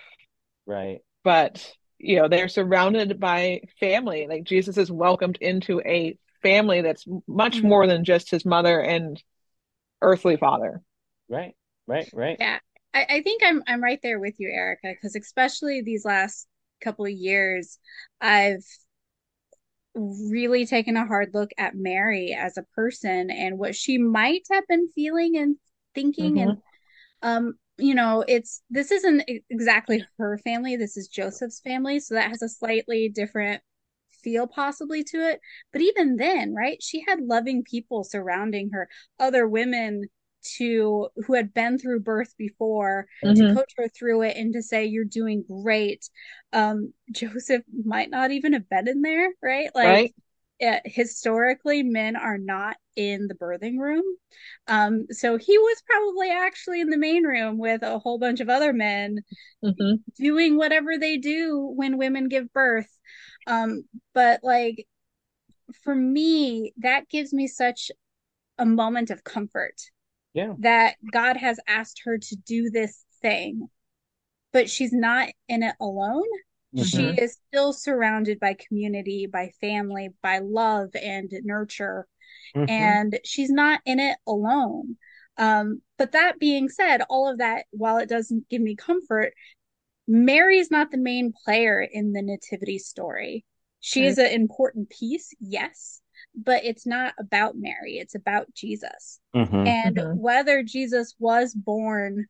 right. 0.66 1.02
But, 1.24 1.72
you 2.00 2.16
know, 2.18 2.28
they're 2.28 2.48
surrounded 2.48 3.20
by 3.20 3.62
family. 3.80 4.28
Like 4.28 4.44
Jesus 4.46 4.78
is 4.78 4.92
welcomed 4.92 5.38
into 5.42 5.82
a 5.82 6.18
family 6.42 6.82
that's 6.82 7.06
much 7.28 7.58
Mhm. 7.58 7.64
more 7.64 7.88
than 7.88 8.04
just 8.06 8.32
his 8.32 8.46
mother 8.46 8.80
and 8.80 9.22
earthly 10.02 10.38
father. 10.38 10.82
Right. 11.30 11.56
Right. 11.88 12.10
Right. 12.14 12.38
Yeah, 12.40 12.60
I, 12.94 13.06
I 13.10 13.22
think 13.22 13.42
I'm 13.46 13.64
I'm 13.68 13.84
right 13.84 14.00
there 14.02 14.20
with 14.20 14.36
you, 14.40 14.50
Erica, 14.50 14.94
because 14.94 15.16
especially 15.16 15.82
these 15.82 16.06
last 16.06 16.48
couple 16.82 17.06
of 17.06 17.12
years, 17.12 17.80
I've 18.22 18.66
really 19.96 20.66
taken 20.66 20.98
a 20.98 21.06
hard 21.06 21.30
look 21.34 21.52
at 21.58 21.76
Mary 21.76 22.34
as 22.34 22.58
a 22.58 22.66
person 22.76 23.30
and 23.30 23.60
what 23.60 23.76
she 23.76 23.98
might 23.98 24.42
have 24.52 24.68
been 24.68 24.90
feeling 24.90 25.38
and 25.38 25.58
thinking 25.94 26.40
and 26.40 26.58
um 27.24 27.54
you 27.78 27.96
know 27.96 28.24
it's 28.28 28.62
this 28.70 28.92
isn't 28.92 29.24
exactly 29.50 30.06
her 30.20 30.38
family 30.40 30.76
this 30.78 30.98
is 30.98 31.08
Joseph's 31.08 31.62
family 31.62 32.00
so 32.00 32.16
that 32.16 32.30
has 32.30 32.42
a 32.44 32.50
slightly 32.50 33.10
different 33.10 33.62
feel 34.24 34.48
possibly 34.48 35.04
to 35.04 35.18
it 35.18 35.40
but 35.74 35.82
even 35.82 36.18
then 36.18 36.54
right 36.56 36.82
she 36.82 37.04
had 37.08 37.20
loving 37.22 37.64
people 37.64 38.04
surrounding 38.04 38.70
her 38.72 38.88
other 39.20 39.48
women 39.48 40.04
to 40.58 41.08
who 41.26 41.34
had 41.34 41.54
been 41.54 41.78
through 41.80 42.00
birth 42.02 42.34
before 42.38 43.08
to 43.36 43.44
Mhm. 43.44 43.46
coach 43.46 43.72
her 43.78 43.88
through 43.90 44.22
it 44.24 44.38
and 44.38 44.54
to 44.54 44.62
say 44.62 44.86
you're 44.86 45.06
doing 45.06 45.44
great 45.48 46.10
um 46.54 46.94
Joseph 47.12 47.64
might 47.86 48.10
not 48.10 48.32
even 48.32 48.54
have 48.54 48.70
been 48.70 48.88
in 48.88 49.02
there 49.02 49.30
right 49.42 49.70
like 49.76 50.02
Right? 50.02 50.14
uh, 50.66 50.80
historically 50.86 51.84
men 51.84 52.16
are 52.16 52.38
not 52.38 52.78
in 52.96 53.28
the 53.28 53.36
birthing 53.36 53.78
room. 53.78 54.04
Um 54.68 55.08
so 55.12 55.38
he 55.38 55.58
was 55.58 55.82
probably 55.86 56.30
actually 56.32 56.82
in 56.82 56.90
the 56.90 56.98
main 56.98 57.24
room 57.24 57.58
with 57.58 57.84
a 57.84 58.00
whole 58.00 58.20
bunch 58.20 58.40
of 58.40 58.50
other 58.50 58.74
men 58.74 59.20
hmm 59.64 59.96
doing 60.18 60.58
whatever 60.58 60.98
they 60.98 61.18
do 61.18 61.72
when 61.76 61.98
women 61.98 62.28
give 62.30 62.52
birth. 62.54 62.90
Um 63.48 63.84
but 64.14 64.42
like 64.44 64.88
for 65.84 65.96
me 65.96 66.74
that 66.78 67.10
gives 67.10 67.34
me 67.34 67.48
such 67.48 67.92
a 68.58 68.66
moment 68.66 69.10
of 69.10 69.24
comfort 69.24 69.76
Yeah. 70.34 70.54
that 70.60 70.96
God 71.12 71.38
has 71.38 71.60
asked 71.68 72.02
her 72.06 72.18
to 72.18 72.36
do 72.36 72.70
this 72.70 73.06
thing 73.22 73.70
but 74.52 74.70
she's 74.70 74.94
not 74.94 75.30
in 75.50 75.64
it 75.64 75.76
alone. 75.80 76.28
She 76.76 77.10
Mhm. 77.10 77.20
is 77.20 77.40
still 77.48 77.74
surrounded 77.74 78.40
by 78.40 78.54
community, 78.54 79.26
by 79.26 79.50
family, 79.60 80.10
by 80.22 80.40
love 80.40 80.90
and 80.96 81.32
nurture, 81.44 82.08
Mhm. 82.56 82.70
and 82.70 83.20
she's 83.24 83.50
not 83.50 83.82
in 83.86 84.00
it 84.00 84.18
alone. 84.28 84.98
Um, 85.38 85.82
but 85.98 86.12
that 86.12 86.40
being 86.40 86.70
said, 86.70 87.02
all 87.10 87.30
of 87.30 87.40
that, 87.40 87.66
while 87.72 87.98
it 87.98 88.10
doesn't 88.10 88.50
give 88.50 88.62
me 88.62 88.76
comfort, 88.76 89.34
Mary's 90.08 90.70
not 90.70 90.92
the 90.92 90.98
main 90.98 91.34
player 91.46 91.82
in 91.82 92.14
the 92.14 92.22
nativity 92.22 92.78
story. 92.78 93.46
She 93.80 94.06
is 94.06 94.18
an 94.18 94.28
important 94.28 94.90
piece, 94.90 95.34
yes, 95.40 96.02
but 96.36 96.64
it's 96.64 96.86
not 96.86 97.14
about 97.20 97.56
Mary, 97.58 97.98
it's 97.98 98.16
about 98.16 98.54
Jesus. 98.54 99.20
Mhm. 99.36 99.68
And 99.68 99.98
Mhm. 99.98 100.18
whether 100.18 100.64
Jesus 100.64 101.16
was 101.20 101.54
born 101.54 102.28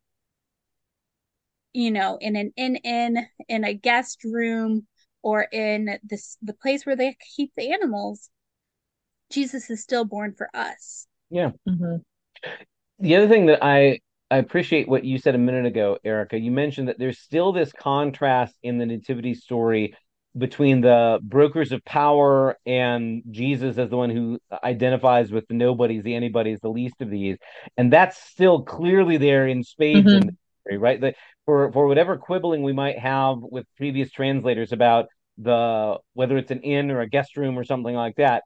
you 1.74 1.90
know, 1.90 2.16
in 2.20 2.36
an 2.36 2.52
in 2.56 2.76
in 2.76 3.26
in 3.48 3.64
a 3.64 3.74
guest 3.74 4.22
room 4.24 4.86
or 5.22 5.42
in 5.42 5.98
this 6.04 6.38
the 6.40 6.54
place 6.54 6.86
where 6.86 6.96
they 6.96 7.16
keep 7.36 7.52
the 7.56 7.72
animals, 7.72 8.30
Jesus 9.30 9.70
is 9.70 9.82
still 9.82 10.04
born 10.04 10.34
for 10.34 10.48
us. 10.54 11.06
Yeah. 11.30 11.50
Mhm. 11.68 12.02
The 12.98 13.16
other 13.16 13.28
thing 13.28 13.46
that 13.46 13.62
I 13.62 14.00
I 14.30 14.38
appreciate 14.38 14.88
what 14.88 15.04
you 15.04 15.18
said 15.18 15.34
a 15.34 15.38
minute 15.38 15.66
ago, 15.66 15.98
Erica. 16.02 16.38
You 16.38 16.50
mentioned 16.50 16.88
that 16.88 16.98
there's 16.98 17.18
still 17.18 17.52
this 17.52 17.72
contrast 17.72 18.56
in 18.62 18.78
the 18.78 18.86
nativity 18.86 19.34
story 19.34 19.94
between 20.36 20.80
the 20.80 21.20
brokers 21.22 21.70
of 21.70 21.84
power 21.84 22.56
and 22.66 23.22
Jesus 23.30 23.78
as 23.78 23.90
the 23.90 23.96
one 23.96 24.10
who 24.10 24.38
identifies 24.64 25.30
with 25.30 25.46
the 25.46 25.54
nobodies, 25.54 26.02
the 26.02 26.14
anybody's, 26.14 26.58
the 26.60 26.68
least 26.70 27.00
of 27.00 27.10
these, 27.10 27.36
and 27.76 27.92
that's 27.92 28.16
still 28.18 28.62
clearly 28.62 29.16
there 29.16 29.46
in 29.46 29.62
spades 29.62 30.12
in 30.12 30.22
Mhm. 30.22 30.26
the 30.26 30.36
story, 30.64 30.78
right? 30.78 31.00
The, 31.00 31.14
for 31.44 31.70
for 31.72 31.86
whatever 31.86 32.16
quibbling 32.16 32.62
we 32.62 32.72
might 32.72 32.98
have 32.98 33.36
with 33.38 33.66
previous 33.76 34.10
translators 34.10 34.72
about 34.72 35.08
the 35.38 35.98
whether 36.14 36.36
it's 36.38 36.50
an 36.50 36.62
inn 36.62 36.90
or 36.90 37.00
a 37.00 37.08
guest 37.08 37.36
room 37.36 37.58
or 37.58 37.64
something 37.64 37.94
like 37.94 38.16
that, 38.16 38.42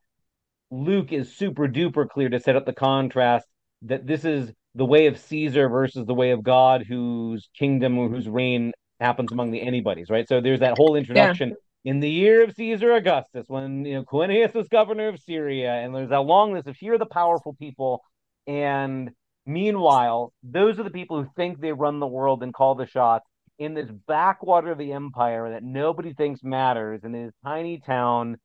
Luke 0.70 1.12
is 1.12 1.36
super 1.36 1.66
duper 1.66 2.08
clear 2.08 2.28
to 2.28 2.40
set 2.40 2.56
up 2.56 2.66
the 2.66 2.72
contrast 2.72 3.46
that 3.82 4.06
this 4.06 4.24
is 4.24 4.52
the 4.74 4.84
way 4.84 5.06
of 5.06 5.18
Caesar 5.18 5.68
versus 5.68 6.06
the 6.06 6.14
way 6.14 6.30
of 6.30 6.42
God, 6.42 6.84
whose 6.86 7.48
kingdom 7.58 7.98
or 7.98 8.08
whose 8.08 8.28
reign 8.28 8.72
happens 9.00 9.32
among 9.32 9.50
the 9.50 9.62
anybody's, 9.62 10.10
right? 10.10 10.28
So 10.28 10.40
there's 10.40 10.60
that 10.60 10.76
whole 10.76 10.96
introduction 10.96 11.54
in 11.84 12.00
the 12.00 12.10
year 12.10 12.42
of 12.44 12.54
Caesar 12.54 12.92
Augustus, 12.92 13.46
when 13.48 13.84
you 13.84 13.94
know 13.94 14.04
Quirinius 14.04 14.52
was 14.52 14.68
governor 14.68 15.08
of 15.08 15.20
Syria, 15.20 15.72
and 15.74 15.94
there's 15.94 16.10
that 16.10 16.20
long 16.20 16.52
list 16.52 16.66
of 16.66 16.76
here 16.76 16.94
are 16.94 16.98
the 16.98 17.06
powerful 17.06 17.54
people, 17.54 18.02
and 18.46 19.10
Meanwhile, 19.48 20.34
those 20.42 20.78
are 20.78 20.82
the 20.82 20.90
people 20.90 21.22
who 21.22 21.30
think 21.34 21.58
they 21.58 21.72
run 21.72 22.00
the 22.00 22.06
world 22.06 22.42
and 22.42 22.52
call 22.52 22.74
the 22.74 22.86
shots 22.86 23.24
in 23.58 23.72
this 23.72 23.88
backwater 24.06 24.72
of 24.72 24.78
the 24.78 24.92
empire 24.92 25.52
that 25.52 25.62
nobody 25.62 26.12
thinks 26.12 26.42
matters 26.42 27.00
in 27.02 27.12
this 27.12 27.32
tiny 27.42 27.80
town. 27.80 28.36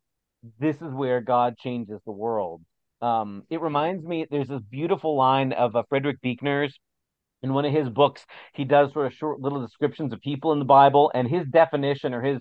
This 0.59 0.75
is 0.77 0.93
where 0.93 1.21
God 1.21 1.57
changes 1.57 1.99
the 2.05 2.11
world. 2.11 2.61
Um, 3.01 3.43
it 3.49 3.61
reminds 3.61 4.05
me, 4.05 4.25
there's 4.29 4.47
this 4.47 4.61
beautiful 4.61 5.15
line 5.15 5.53
of 5.53 5.75
uh, 5.75 5.83
Frederick 5.89 6.21
Buechner's 6.21 6.77
in 7.41 7.53
one 7.53 7.65
of 7.65 7.73
his 7.73 7.89
books. 7.89 8.25
He 8.53 8.63
does 8.63 8.93
sort 8.93 9.07
of 9.07 9.13
short 9.13 9.41
little 9.41 9.61
descriptions 9.61 10.13
of 10.13 10.21
people 10.21 10.53
in 10.53 10.59
the 10.59 10.65
Bible, 10.65 11.11
and 11.13 11.27
his 11.27 11.45
definition 11.47 12.13
or 12.13 12.21
his 12.21 12.39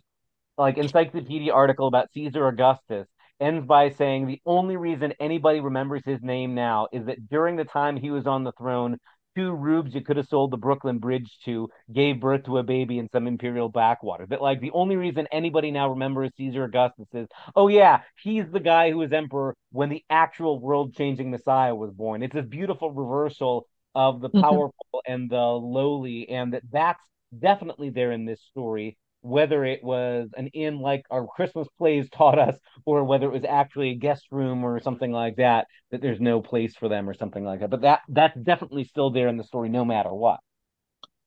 like 0.59 0.79
encyclopedia 0.79 1.53
article 1.53 1.89
about 1.89 2.13
Caesar 2.13 2.47
Augustus 2.47 3.09
ends 3.41 3.67
by 3.67 3.91
saying 3.91 4.27
the 4.27 4.41
only 4.47 4.77
reason 4.77 5.15
anybody 5.19 5.61
remembers 5.61 6.03
his 6.05 6.23
name 6.23 6.55
now 6.55 6.87
is 6.93 7.07
that 7.07 7.29
during 7.29 7.57
the 7.57 7.65
time 7.65 7.97
he 7.97 8.11
was 8.11 8.27
on 8.27 8.45
the 8.45 8.53
throne, 8.53 8.99
two 9.37 9.53
rubes 9.53 9.95
you 9.95 10.03
could 10.03 10.17
have 10.17 10.29
sold 10.29 10.51
the 10.51 10.57
Brooklyn 10.57 10.99
Bridge 10.99 11.39
to 11.45 11.69
gave 11.93 12.21
birth 12.21 12.45
to 12.45 12.59
a 12.59 12.63
baby 12.63 12.99
in 12.99 13.09
some 13.11 13.27
imperial 13.27 13.69
backwater. 13.69 14.27
That 14.27 14.43
like 14.43 14.61
the 14.61 14.71
only 14.73 14.97
reason 14.97 15.27
anybody 15.33 15.71
now 15.71 15.91
remembers 15.91 16.31
Caesar 16.37 16.65
Augustus 16.65 17.09
is, 17.13 17.29
oh 17.57 17.69
yeah, 17.69 18.01
he's 18.23 18.45
the 18.53 18.61
guy 18.61 18.91
who 18.91 18.99
was 18.99 19.13
emperor 19.13 19.55
when 19.71 19.89
the 19.89 20.05
actual 20.11 20.59
world-changing 20.59 21.31
Messiah 21.31 21.75
was 21.75 21.93
born. 21.93 22.23
It's 22.23 22.35
this 22.35 22.47
beautiful 22.47 22.91
reversal 22.93 23.67
of 23.95 24.21
the 24.21 24.31
powerful 24.31 24.73
mm-hmm. 24.95 25.13
and 25.13 25.31
the 25.31 25.37
lowly, 25.37 26.29
and 26.29 26.55
that 26.55 26.63
that's 26.71 27.03
definitely 27.39 27.91
there 27.91 28.13
in 28.13 28.25
this 28.27 28.41
story 28.51 28.97
whether 29.23 29.65
it 29.65 29.83
was 29.83 30.29
an 30.37 30.49
inn 30.49 30.81
like 30.81 31.05
our 31.11 31.27
Christmas 31.27 31.67
plays 31.79 32.11
taught 32.11 32.39
us, 32.39 32.57
or 32.85 33.05
whether 33.05 33.27
it 33.27 33.33
was 33.33 33.45
actually 33.49 33.91
a 33.91 33.95
guest 33.95 34.27
room 34.31 34.65
or 34.65 34.81
something 34.81 35.11
like 35.11 35.37
that, 35.37 35.67
that 35.91 36.03
there's 36.03 36.21
no 36.21 36.43
place 36.43 36.75
for 36.77 36.89
them 36.89 37.09
or 37.09 37.15
something 37.15 37.45
like 37.45 37.61
that. 37.61 37.71
But 37.71 37.83
that 37.83 38.01
that's 38.09 38.39
definitely 38.39 38.85
still 38.85 39.11
there 39.11 39.29
in 39.29 39.37
the 39.37 39.45
story, 39.45 39.69
no 39.69 39.85
matter 39.85 40.13
what. 40.13 40.41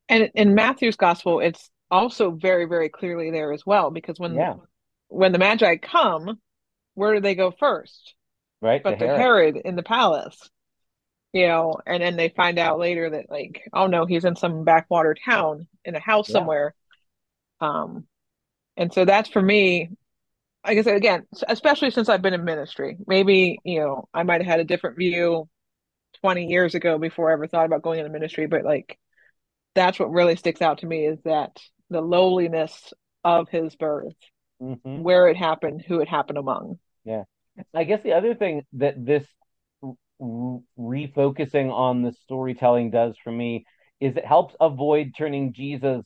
And 0.08 0.30
in 0.36 0.54
Matthew's 0.54 0.98
gospel, 0.98 1.40
it's 1.40 1.72
also 1.90 2.32
very, 2.32 2.66
very 2.66 2.90
clearly 2.90 3.32
there 3.32 3.52
as 3.54 3.66
well, 3.66 3.90
because 3.90 4.20
when 4.20 4.36
yeah. 4.36 4.56
when 5.08 5.32
the 5.32 5.40
Magi 5.40 5.78
come, 5.78 6.40
where 6.94 7.16
do 7.16 7.22
they 7.22 7.36
go 7.36 7.52
first? 7.52 8.14
Right, 8.62 8.84
but 8.84 9.00
to 9.00 9.06
Herod. 9.06 9.20
Herod 9.20 9.58
in 9.66 9.76
the 9.76 9.84
palace. 9.84 10.50
You 11.34 11.48
know, 11.48 11.76
and 11.86 12.02
then 12.02 12.16
they 12.16 12.30
find 12.30 12.58
out 12.58 12.80
later 12.80 13.10
that 13.10 13.30
like, 13.30 13.62
oh 13.74 13.88
no, 13.88 14.06
he's 14.06 14.24
in 14.24 14.38
some 14.38 14.64
backwater 14.64 15.14
town 15.26 15.68
in 15.84 15.94
a 15.94 16.00
house 16.00 16.30
yeah. 16.30 16.34
somewhere 16.34 16.76
um, 17.60 18.06
and 18.78 18.94
so 18.94 19.06
that's 19.06 19.30
for 19.30 19.42
me, 19.42 19.90
I 20.64 20.74
guess 20.74 20.88
again, 20.88 21.24
especially 21.48 21.92
since 21.92 22.10
I've 22.10 22.22
been 22.22 22.34
in 22.34 22.44
ministry, 22.44 22.98
maybe, 23.08 23.60
you 23.64 23.80
know, 23.80 24.08
I 24.14 24.24
might 24.24 24.42
have 24.42 24.50
had 24.50 24.60
a 24.60 24.66
different 24.66 24.98
view 24.98 25.48
20 26.22 26.46
years 26.48 26.76
ago 26.76 26.98
before 26.98 27.30
I 27.30 27.34
ever 27.34 27.48
thought 27.48 27.66
about 27.66 27.82
going 27.82 28.00
into 28.00 28.12
ministry, 28.12 28.48
but 28.48 28.64
like 28.64 28.98
that's 29.76 30.00
what 30.00 30.12
really 30.12 30.36
sticks 30.36 30.62
out 30.62 30.80
to 30.80 30.88
me 30.88 31.06
is 31.06 31.20
that 31.24 31.60
the 31.90 32.02
lowliness 32.02 32.94
of 33.24 33.50
his 33.50 33.76
birth, 33.76 34.16
mm-hmm. 34.62 35.02
where 35.04 35.28
it 35.28 35.38
happened, 35.38 35.84
who 35.88 36.00
it 36.00 36.08
happened 36.08 36.38
among. 36.38 36.80
Yeah. 37.04 37.24
I 37.74 37.84
guess 37.84 38.02
the 38.04 38.14
other 38.14 38.36
thing 38.36 38.64
that 38.74 39.06
this 39.06 39.26
refocusing 40.22 41.72
on 41.72 42.02
the 42.02 42.14
storytelling 42.24 42.92
does 42.92 43.16
for 43.24 43.32
me 43.32 43.66
is 44.00 44.16
it 44.16 44.26
helps 44.26 44.56
avoid 44.60 45.14
turning 45.18 45.54
Jesus 45.54 46.06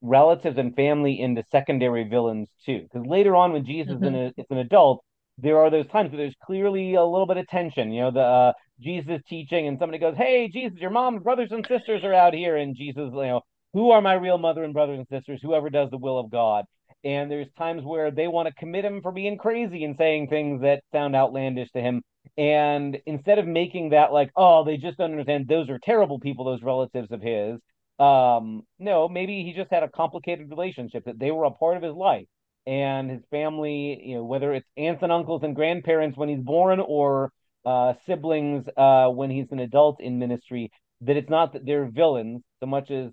relatives 0.00 0.58
and 0.58 0.74
family 0.76 1.20
into 1.20 1.42
secondary 1.50 2.04
villains 2.04 2.48
too. 2.64 2.82
Because 2.82 3.06
later 3.06 3.34
on, 3.34 3.52
when 3.52 3.64
Jesus 3.64 3.94
mm-hmm. 3.94 4.14
is, 4.14 4.32
is 4.36 4.46
an 4.50 4.58
adult, 4.58 5.04
there 5.38 5.58
are 5.58 5.70
those 5.70 5.86
times 5.88 6.10
where 6.10 6.18
there's 6.18 6.34
clearly 6.44 6.94
a 6.94 7.04
little 7.04 7.26
bit 7.26 7.36
of 7.36 7.46
tension. 7.46 7.92
You 7.92 8.02
know, 8.02 8.10
the 8.10 8.20
uh, 8.20 8.52
Jesus 8.80 9.20
teaching, 9.28 9.68
and 9.68 9.78
somebody 9.78 9.98
goes, 9.98 10.16
"Hey, 10.16 10.48
Jesus, 10.48 10.78
your 10.78 10.90
mom, 10.90 11.18
brothers 11.20 11.52
and 11.52 11.66
sisters 11.66 12.02
are 12.04 12.14
out 12.14 12.34
here," 12.34 12.56
and 12.56 12.76
Jesus, 12.76 13.10
you 13.12 13.22
know, 13.22 13.42
who 13.72 13.90
are 13.90 14.00
my 14.00 14.14
real 14.14 14.38
mother 14.38 14.64
and 14.64 14.72
brothers 14.74 14.98
and 14.98 15.08
sisters? 15.08 15.40
Whoever 15.42 15.70
does 15.70 15.90
the 15.90 15.98
will 15.98 16.18
of 16.18 16.30
God. 16.30 16.64
And 17.04 17.30
there's 17.30 17.46
times 17.56 17.84
where 17.84 18.10
they 18.10 18.26
want 18.26 18.48
to 18.48 18.54
commit 18.54 18.84
him 18.84 19.00
for 19.02 19.12
being 19.12 19.38
crazy 19.38 19.84
and 19.84 19.96
saying 19.96 20.28
things 20.28 20.62
that 20.62 20.82
sound 20.92 21.14
outlandish 21.14 21.70
to 21.72 21.80
him. 21.80 22.02
And 22.36 22.98
instead 23.06 23.38
of 23.38 23.46
making 23.46 23.90
that 23.90 24.12
like, 24.12 24.30
oh, 24.36 24.64
they 24.64 24.76
just 24.76 24.98
don't 24.98 25.12
understand 25.12 25.46
those 25.46 25.70
are 25.70 25.78
terrible 25.78 26.18
people, 26.18 26.44
those 26.44 26.62
relatives 26.62 27.10
of 27.12 27.22
his, 27.22 27.60
um, 27.98 28.62
no, 28.78 29.08
maybe 29.08 29.42
he 29.42 29.52
just 29.52 29.70
had 29.70 29.82
a 29.82 29.88
complicated 29.88 30.50
relationship 30.50 31.04
that 31.06 31.18
they 31.18 31.30
were 31.30 31.44
a 31.44 31.50
part 31.50 31.76
of 31.76 31.82
his 31.82 31.94
life 31.94 32.26
and 32.66 33.10
his 33.10 33.22
family, 33.30 34.00
you 34.04 34.16
know, 34.16 34.24
whether 34.24 34.52
it's 34.52 34.68
aunts 34.76 35.02
and 35.02 35.10
uncles 35.10 35.42
and 35.42 35.56
grandparents 35.56 36.16
when 36.16 36.28
he's 36.28 36.40
born 36.40 36.80
or 36.80 37.32
uh, 37.64 37.94
siblings 38.06 38.66
uh, 38.76 39.08
when 39.08 39.30
he's 39.30 39.50
an 39.50 39.58
adult 39.58 40.00
in 40.00 40.18
ministry, 40.18 40.70
that 41.00 41.16
it's 41.16 41.30
not 41.30 41.54
that 41.54 41.64
they're 41.64 41.86
villains 41.86 42.42
so 42.60 42.66
much 42.66 42.90
as 42.90 43.10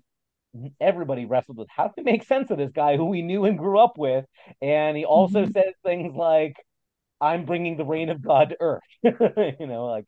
everybody 0.80 1.24
wrestled 1.24 1.58
with 1.58 1.68
how 1.74 1.88
to 1.88 2.02
make 2.02 2.24
sense 2.24 2.50
of 2.50 2.58
this 2.58 2.70
guy 2.72 2.96
who 2.96 3.06
we 3.06 3.22
knew 3.22 3.44
and 3.44 3.58
grew 3.58 3.78
up 3.78 3.98
with. 3.98 4.24
And 4.60 4.96
he 4.96 5.04
also 5.04 5.42
mm-hmm. 5.42 5.52
says 5.52 5.74
things 5.84 6.14
like, 6.14 6.54
I'm 7.20 7.46
bringing 7.46 7.76
the 7.76 7.84
reign 7.84 8.10
of 8.10 8.22
God 8.22 8.50
to 8.50 8.56
earth, 8.60 8.82
you 9.02 9.66
know, 9.66 9.86
like, 9.86 10.04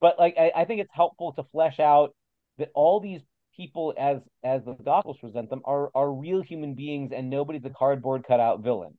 but 0.00 0.18
like, 0.18 0.34
I, 0.38 0.52
I 0.54 0.64
think 0.64 0.80
it's 0.80 0.92
helpful 0.92 1.32
to 1.34 1.44
flesh 1.44 1.80
out 1.80 2.14
that 2.58 2.70
all 2.74 3.00
these 3.00 3.22
people 3.56 3.94
as 3.98 4.18
as 4.42 4.64
the 4.64 4.74
gospels 4.84 5.18
present 5.18 5.50
them 5.50 5.62
are 5.64 5.90
are 5.94 6.12
real 6.12 6.42
human 6.42 6.74
beings 6.74 7.12
and 7.14 7.30
nobody's 7.30 7.64
a 7.64 7.70
cardboard 7.70 8.24
cutout 8.26 8.60
villain 8.60 8.96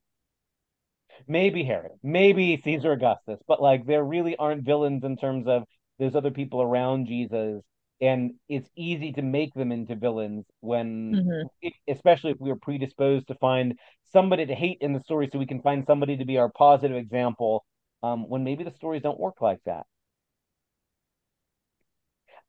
maybe 1.27 1.63
herod 1.63 1.91
maybe 2.01 2.61
caesar 2.63 2.91
augustus 2.91 3.39
but 3.47 3.61
like 3.61 3.85
there 3.85 4.03
really 4.03 4.35
aren't 4.37 4.63
villains 4.63 5.03
in 5.03 5.15
terms 5.17 5.47
of 5.47 5.63
there's 5.99 6.15
other 6.15 6.31
people 6.31 6.61
around 6.61 7.07
jesus 7.07 7.61
and 8.01 8.33
it's 8.49 8.69
easy 8.75 9.13
to 9.13 9.21
make 9.21 9.53
them 9.53 9.71
into 9.71 9.95
villains 9.95 10.45
when 10.59 11.13
mm-hmm. 11.13 11.67
especially 11.87 12.31
if 12.31 12.37
we 12.39 12.51
are 12.51 12.55
predisposed 12.55 13.27
to 13.27 13.35
find 13.35 13.77
somebody 14.11 14.45
to 14.45 14.55
hate 14.55 14.77
in 14.81 14.93
the 14.93 14.99
story 15.01 15.29
so 15.31 15.39
we 15.39 15.45
can 15.45 15.61
find 15.61 15.85
somebody 15.85 16.17
to 16.17 16.25
be 16.25 16.37
our 16.37 16.49
positive 16.49 16.97
example 16.97 17.63
um, 18.01 18.27
when 18.29 18.43
maybe 18.43 18.63
the 18.63 18.71
stories 18.71 19.01
don't 19.01 19.19
work 19.19 19.41
like 19.41 19.59
that 19.65 19.85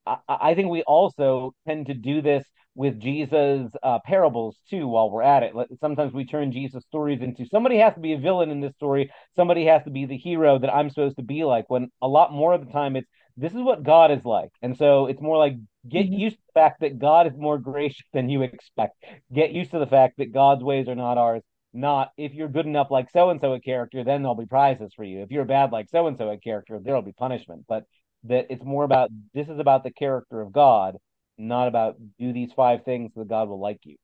I, 0.06 0.18
I 0.28 0.54
think 0.54 0.70
we 0.70 0.82
also 0.82 1.54
tend 1.66 1.86
to 1.86 1.94
do 1.94 2.22
this 2.22 2.44
with 2.74 3.00
Jesus' 3.00 3.70
uh, 3.82 4.00
parables 4.04 4.56
too. 4.68 4.86
While 4.88 5.10
we're 5.10 5.22
at 5.22 5.42
it, 5.42 5.54
sometimes 5.80 6.12
we 6.12 6.24
turn 6.24 6.52
Jesus' 6.52 6.84
stories 6.84 7.20
into 7.22 7.46
somebody 7.46 7.78
has 7.78 7.94
to 7.94 8.00
be 8.00 8.12
a 8.12 8.18
villain 8.18 8.50
in 8.50 8.60
this 8.60 8.74
story, 8.74 9.10
somebody 9.36 9.66
has 9.66 9.82
to 9.84 9.90
be 9.90 10.06
the 10.06 10.16
hero 10.16 10.58
that 10.58 10.74
I'm 10.74 10.90
supposed 10.90 11.16
to 11.16 11.22
be 11.22 11.44
like. 11.44 11.70
When 11.70 11.90
a 12.02 12.08
lot 12.08 12.32
more 12.32 12.52
of 12.52 12.66
the 12.66 12.72
time 12.72 12.96
it's 12.96 13.08
this 13.36 13.52
is 13.52 13.62
what 13.62 13.82
God 13.82 14.12
is 14.12 14.24
like, 14.24 14.50
and 14.62 14.76
so 14.76 15.06
it's 15.06 15.20
more 15.20 15.36
like 15.36 15.54
get 15.88 16.06
mm-hmm. 16.06 16.14
used 16.14 16.36
to 16.36 16.42
the 16.46 16.60
fact 16.60 16.80
that 16.80 16.98
God 16.98 17.26
is 17.26 17.36
more 17.36 17.58
gracious 17.58 18.06
than 18.12 18.28
you 18.28 18.42
expect. 18.42 18.94
Get 19.32 19.52
used 19.52 19.72
to 19.72 19.78
the 19.78 19.86
fact 19.86 20.18
that 20.18 20.32
God's 20.32 20.62
ways 20.62 20.88
are 20.88 20.94
not 20.94 21.18
ours. 21.18 21.42
Not 21.72 22.12
if 22.16 22.32
you're 22.32 22.48
good 22.48 22.66
enough 22.66 22.92
like 22.92 23.10
so 23.10 23.30
and 23.30 23.40
so 23.40 23.52
a 23.52 23.60
character, 23.60 24.04
then 24.04 24.22
there'll 24.22 24.36
be 24.36 24.46
prizes 24.46 24.92
for 24.94 25.02
you. 25.02 25.22
If 25.22 25.32
you're 25.32 25.44
bad 25.44 25.72
like 25.72 25.88
so 25.90 26.06
and 26.06 26.16
so 26.16 26.28
a 26.28 26.38
character, 26.38 26.78
there'll 26.80 27.02
be 27.02 27.12
punishment. 27.12 27.64
But 27.68 27.84
that 28.24 28.46
it's 28.50 28.64
more 28.64 28.84
about 28.84 29.10
this 29.34 29.48
is 29.48 29.58
about 29.58 29.84
the 29.84 29.90
character 29.90 30.40
of 30.40 30.52
God, 30.52 30.96
not 31.38 31.68
about 31.68 31.96
do 32.18 32.32
these 32.32 32.52
five 32.52 32.84
things 32.84 33.12
so 33.14 33.20
that 33.20 33.28
God 33.28 33.48
will 33.48 33.60
like 33.60 33.80
you. 33.84 33.96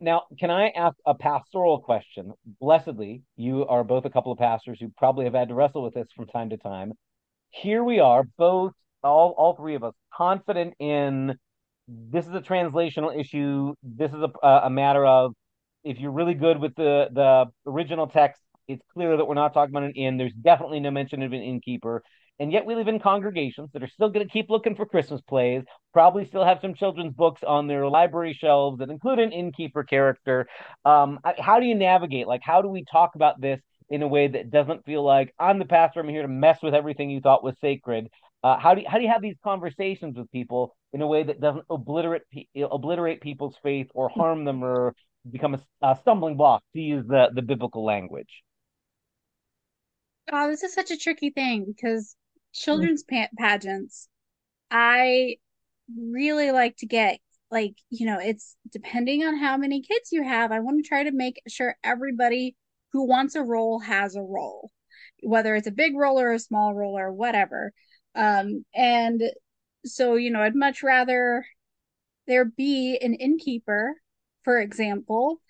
Now, 0.00 0.22
can 0.38 0.50
I 0.50 0.70
ask 0.70 0.96
a 1.06 1.14
pastoral 1.14 1.78
question? 1.78 2.32
Blessedly, 2.60 3.22
you 3.36 3.64
are 3.66 3.84
both 3.84 4.04
a 4.04 4.10
couple 4.10 4.32
of 4.32 4.38
pastors 4.38 4.78
who 4.80 4.90
probably 4.98 5.26
have 5.26 5.34
had 5.34 5.48
to 5.48 5.54
wrestle 5.54 5.84
with 5.84 5.94
this 5.94 6.08
from 6.16 6.26
time 6.26 6.50
to 6.50 6.56
time. 6.56 6.92
Here 7.50 7.84
we 7.84 8.00
are, 8.00 8.24
both 8.36 8.72
all 9.04 9.30
all 9.38 9.54
three 9.54 9.76
of 9.76 9.84
us, 9.84 9.94
confident 10.12 10.74
in 10.80 11.38
this 11.86 12.26
is 12.26 12.34
a 12.34 12.40
translational 12.40 13.18
issue. 13.18 13.74
This 13.82 14.12
is 14.12 14.22
a 14.42 14.48
a 14.64 14.70
matter 14.70 15.04
of 15.06 15.34
if 15.84 15.98
you're 15.98 16.10
really 16.12 16.34
good 16.34 16.58
with 16.58 16.74
the 16.74 17.08
the 17.12 17.46
original 17.70 18.06
text, 18.06 18.42
it's 18.72 18.82
clear 18.92 19.16
that 19.16 19.24
we're 19.24 19.34
not 19.34 19.54
talking 19.54 19.74
about 19.74 19.84
an 19.84 19.92
inn. 19.92 20.16
There's 20.16 20.32
definitely 20.32 20.80
no 20.80 20.90
mention 20.90 21.22
of 21.22 21.32
an 21.32 21.42
innkeeper. 21.42 22.02
And 22.38 22.50
yet 22.50 22.66
we 22.66 22.74
live 22.74 22.88
in 22.88 22.98
congregations 22.98 23.70
that 23.72 23.82
are 23.82 23.88
still 23.88 24.08
going 24.08 24.26
to 24.26 24.32
keep 24.32 24.50
looking 24.50 24.74
for 24.74 24.86
Christmas 24.86 25.20
plays, 25.20 25.62
probably 25.92 26.26
still 26.26 26.44
have 26.44 26.58
some 26.60 26.74
children's 26.74 27.12
books 27.12 27.42
on 27.46 27.66
their 27.66 27.86
library 27.86 28.32
shelves 28.32 28.78
that 28.78 28.90
include 28.90 29.18
an 29.18 29.32
innkeeper 29.32 29.84
character. 29.84 30.48
Um, 30.84 31.20
how 31.38 31.60
do 31.60 31.66
you 31.66 31.74
navigate? 31.74 32.26
Like, 32.26 32.40
how 32.42 32.62
do 32.62 32.68
we 32.68 32.84
talk 32.90 33.14
about 33.14 33.40
this 33.40 33.60
in 33.90 34.02
a 34.02 34.08
way 34.08 34.26
that 34.26 34.50
doesn't 34.50 34.84
feel 34.84 35.04
like 35.04 35.32
I'm 35.38 35.58
the 35.58 35.66
pastor, 35.66 36.00
I'm 36.00 36.08
here 36.08 36.22
to 36.22 36.28
mess 36.28 36.58
with 36.62 36.74
everything 36.74 37.10
you 37.10 37.20
thought 37.20 37.44
was 37.44 37.54
sacred? 37.60 38.08
Uh, 38.42 38.58
how 38.58 38.74
do 38.74 38.80
you, 38.80 38.88
how 38.88 38.96
do 38.96 39.04
you 39.04 39.10
have 39.10 39.22
these 39.22 39.36
conversations 39.44 40.16
with 40.16 40.30
people 40.32 40.74
in 40.92 41.02
a 41.02 41.06
way 41.06 41.22
that 41.22 41.40
doesn't 41.40 41.64
obliterate 41.70 42.22
obliterate 42.56 43.20
people's 43.20 43.54
faith 43.62 43.88
or 43.94 44.08
harm 44.08 44.44
them 44.44 44.64
or 44.64 44.94
become 45.30 45.54
a, 45.54 45.60
a 45.86 45.96
stumbling 46.00 46.36
block 46.36 46.62
to 46.72 46.80
use 46.80 47.06
the 47.06 47.28
the 47.34 47.42
biblical 47.42 47.84
language? 47.84 48.42
Oh, 50.30 50.48
this 50.48 50.62
is 50.62 50.74
such 50.74 50.90
a 50.90 50.96
tricky 50.96 51.30
thing 51.30 51.64
because 51.66 52.16
children's 52.52 53.02
pa- 53.02 53.28
pageants, 53.38 54.08
I 54.70 55.36
really 55.96 56.52
like 56.52 56.76
to 56.78 56.86
get 56.86 57.20
like, 57.50 57.74
you 57.90 58.06
know, 58.06 58.18
it's 58.18 58.56
depending 58.72 59.24
on 59.24 59.38
how 59.38 59.56
many 59.56 59.82
kids 59.82 60.12
you 60.12 60.22
have. 60.24 60.52
I 60.52 60.60
want 60.60 60.82
to 60.82 60.88
try 60.88 61.04
to 61.04 61.12
make 61.12 61.42
sure 61.48 61.76
everybody 61.84 62.56
who 62.92 63.06
wants 63.06 63.34
a 63.34 63.42
role 63.42 63.80
has 63.80 64.16
a 64.16 64.22
role, 64.22 64.70
whether 65.22 65.54
it's 65.56 65.66
a 65.66 65.72
big 65.72 65.96
role 65.96 66.20
or 66.20 66.32
a 66.32 66.38
small 66.38 66.74
role 66.74 66.98
or 66.98 67.12
whatever. 67.12 67.72
Um, 68.14 68.64
and 68.74 69.22
so, 69.84 70.16
you 70.16 70.30
know, 70.30 70.42
I'd 70.42 70.56
much 70.56 70.82
rather 70.82 71.44
there 72.26 72.44
be 72.44 72.98
an 73.02 73.14
innkeeper, 73.14 73.94
for 74.44 74.60
example, 74.60 75.40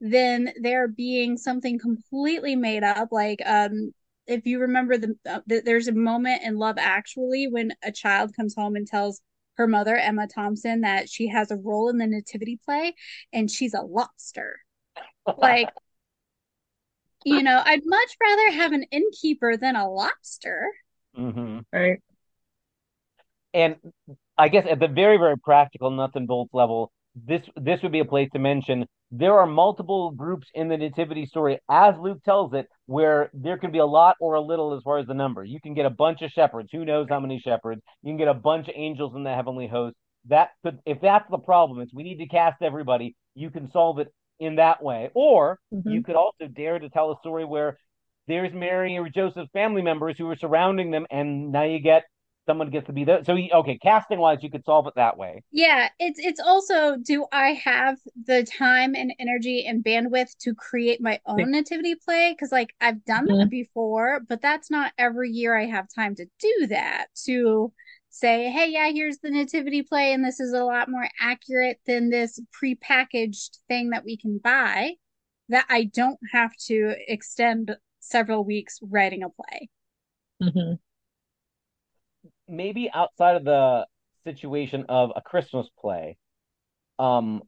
than 0.00 0.52
there 0.60 0.88
being 0.88 1.36
something 1.36 1.78
completely 1.78 2.56
made 2.56 2.82
up. 2.82 3.08
Like, 3.12 3.40
um, 3.44 3.92
if 4.26 4.46
you 4.46 4.60
remember 4.60 4.96
the, 4.98 5.16
uh, 5.28 5.40
the 5.46 5.60
there's 5.64 5.88
a 5.88 5.92
moment 5.92 6.42
in 6.42 6.56
Love 6.56 6.76
Actually 6.78 7.48
when 7.48 7.72
a 7.82 7.92
child 7.92 8.34
comes 8.36 8.54
home 8.54 8.76
and 8.76 8.86
tells 8.86 9.20
her 9.56 9.66
mother 9.66 9.96
Emma 9.96 10.26
Thompson 10.26 10.82
that 10.82 11.08
she 11.08 11.28
has 11.28 11.50
a 11.50 11.56
role 11.56 11.88
in 11.88 11.98
the 11.98 12.06
nativity 12.06 12.58
play 12.64 12.94
and 13.32 13.50
she's 13.50 13.74
a 13.74 13.82
lobster. 13.82 14.60
Like 15.36 15.70
you 17.24 17.42
know, 17.42 17.62
I'd 17.64 17.82
much 17.84 18.16
rather 18.20 18.50
have 18.56 18.72
an 18.72 18.84
innkeeper 18.90 19.56
than 19.56 19.76
a 19.76 19.88
lobster. 19.88 20.66
hmm 21.14 21.64
Right. 21.72 22.00
And 23.54 23.76
I 24.38 24.48
guess 24.48 24.66
at 24.68 24.80
the 24.80 24.88
very, 24.88 25.18
very 25.18 25.38
practical 25.38 25.90
nuts 25.90 26.16
and 26.16 26.26
bolts 26.26 26.54
level, 26.54 26.92
this 27.14 27.42
this 27.56 27.82
would 27.82 27.92
be 27.92 28.00
a 28.00 28.04
place 28.04 28.28
to 28.32 28.38
mention 28.38 28.86
there 29.10 29.38
are 29.38 29.46
multiple 29.46 30.10
groups 30.12 30.48
in 30.54 30.68
the 30.68 30.76
nativity 30.78 31.26
story, 31.26 31.58
as 31.70 31.94
Luke 31.98 32.22
tells 32.24 32.54
it, 32.54 32.66
where 32.86 33.30
there 33.34 33.58
can 33.58 33.70
be 33.70 33.78
a 33.78 33.86
lot 33.86 34.16
or 34.20 34.34
a 34.34 34.40
little 34.40 34.74
as 34.74 34.82
far 34.82 34.98
as 34.98 35.06
the 35.06 35.12
number. 35.12 35.44
You 35.44 35.60
can 35.60 35.74
get 35.74 35.84
a 35.84 35.90
bunch 35.90 36.22
of 36.22 36.30
shepherds, 36.30 36.70
who 36.72 36.86
knows 36.86 37.08
how 37.10 37.20
many 37.20 37.38
shepherds. 37.38 37.82
You 38.02 38.10
can 38.10 38.16
get 38.16 38.28
a 38.28 38.34
bunch 38.34 38.68
of 38.68 38.74
angels 38.74 39.14
in 39.14 39.22
the 39.22 39.34
heavenly 39.34 39.66
host. 39.68 39.94
That 40.28 40.50
could, 40.64 40.78
if 40.86 41.00
that's 41.02 41.30
the 41.30 41.38
problem, 41.38 41.80
it's 41.80 41.92
we 41.92 42.04
need 42.04 42.18
to 42.18 42.26
cast 42.26 42.62
everybody. 42.62 43.14
You 43.34 43.50
can 43.50 43.70
solve 43.70 43.98
it 43.98 44.08
in 44.40 44.56
that 44.56 44.82
way, 44.82 45.10
or 45.12 45.58
Mhm. 45.74 45.92
you 45.92 46.02
could 46.02 46.16
also 46.16 46.46
dare 46.46 46.78
to 46.78 46.88
tell 46.88 47.12
a 47.12 47.18
story 47.18 47.44
where 47.44 47.76
there's 48.28 48.52
Mary 48.54 48.96
or 48.96 49.08
Joseph's 49.10 49.50
family 49.52 49.82
members 49.82 50.16
who 50.16 50.30
are 50.30 50.36
surrounding 50.36 50.90
them, 50.90 51.06
and 51.10 51.52
now 51.52 51.64
you 51.64 51.80
get 51.80 52.04
someone 52.46 52.70
gets 52.70 52.86
to 52.86 52.92
be 52.92 53.04
there. 53.04 53.24
So, 53.24 53.34
you, 53.34 53.50
okay, 53.52 53.78
casting 53.78 54.18
wise, 54.18 54.38
you 54.42 54.50
could 54.50 54.64
solve 54.64 54.86
it 54.86 54.94
that 54.96 55.16
way. 55.16 55.42
Yeah, 55.54 55.90
it's 55.98 56.18
it's 56.18 56.40
also 56.40 56.96
do 56.96 57.26
I 57.30 57.50
have 57.52 57.98
the 58.24 58.42
time 58.44 58.94
and 58.94 59.12
energy 59.18 59.66
and 59.66 59.84
bandwidth 59.84 60.34
to 60.38 60.54
create 60.54 61.00
my 61.00 61.20
own 61.26 61.50
nativity 61.50 61.94
play? 61.94 62.32
Because 62.32 62.50
like 62.52 62.74
I've 62.80 63.04
done 63.04 63.26
that 63.28 63.50
before, 63.50 64.20
but 64.20 64.40
that's 64.40 64.70
not 64.70 64.94
every 64.96 65.30
year 65.30 65.54
I 65.54 65.66
have 65.66 65.88
time 65.94 66.14
to 66.16 66.26
do 66.38 66.66
that. 66.68 67.08
To 67.26 67.72
say, 68.08 68.50
hey, 68.50 68.70
yeah, 68.70 68.90
here's 68.92 69.18
the 69.18 69.30
nativity 69.30 69.82
play, 69.82 70.12
and 70.14 70.24
this 70.24 70.40
is 70.40 70.52
a 70.54 70.64
lot 70.64 70.88
more 70.88 71.08
accurate 71.20 71.80
than 71.86 72.08
this 72.08 72.40
prepackaged 72.62 73.58
thing 73.68 73.90
that 73.90 74.04
we 74.04 74.16
can 74.16 74.38
buy. 74.38 74.92
That 75.50 75.66
I 75.68 75.84
don't 75.84 76.18
have 76.32 76.56
to 76.68 76.94
extend 77.08 77.76
several 78.00 78.42
weeks 78.44 78.78
writing 78.82 79.22
a 79.22 79.28
play. 79.28 79.68
Mhm. 80.40 80.78
Maybe 82.52 82.90
outside 82.92 83.36
of 83.36 83.44
the 83.44 83.86
situation 84.24 84.84
of 84.88 85.10
a 85.16 85.22
Christmas 85.22 85.68
play, 85.80 86.16
um, 86.98 87.42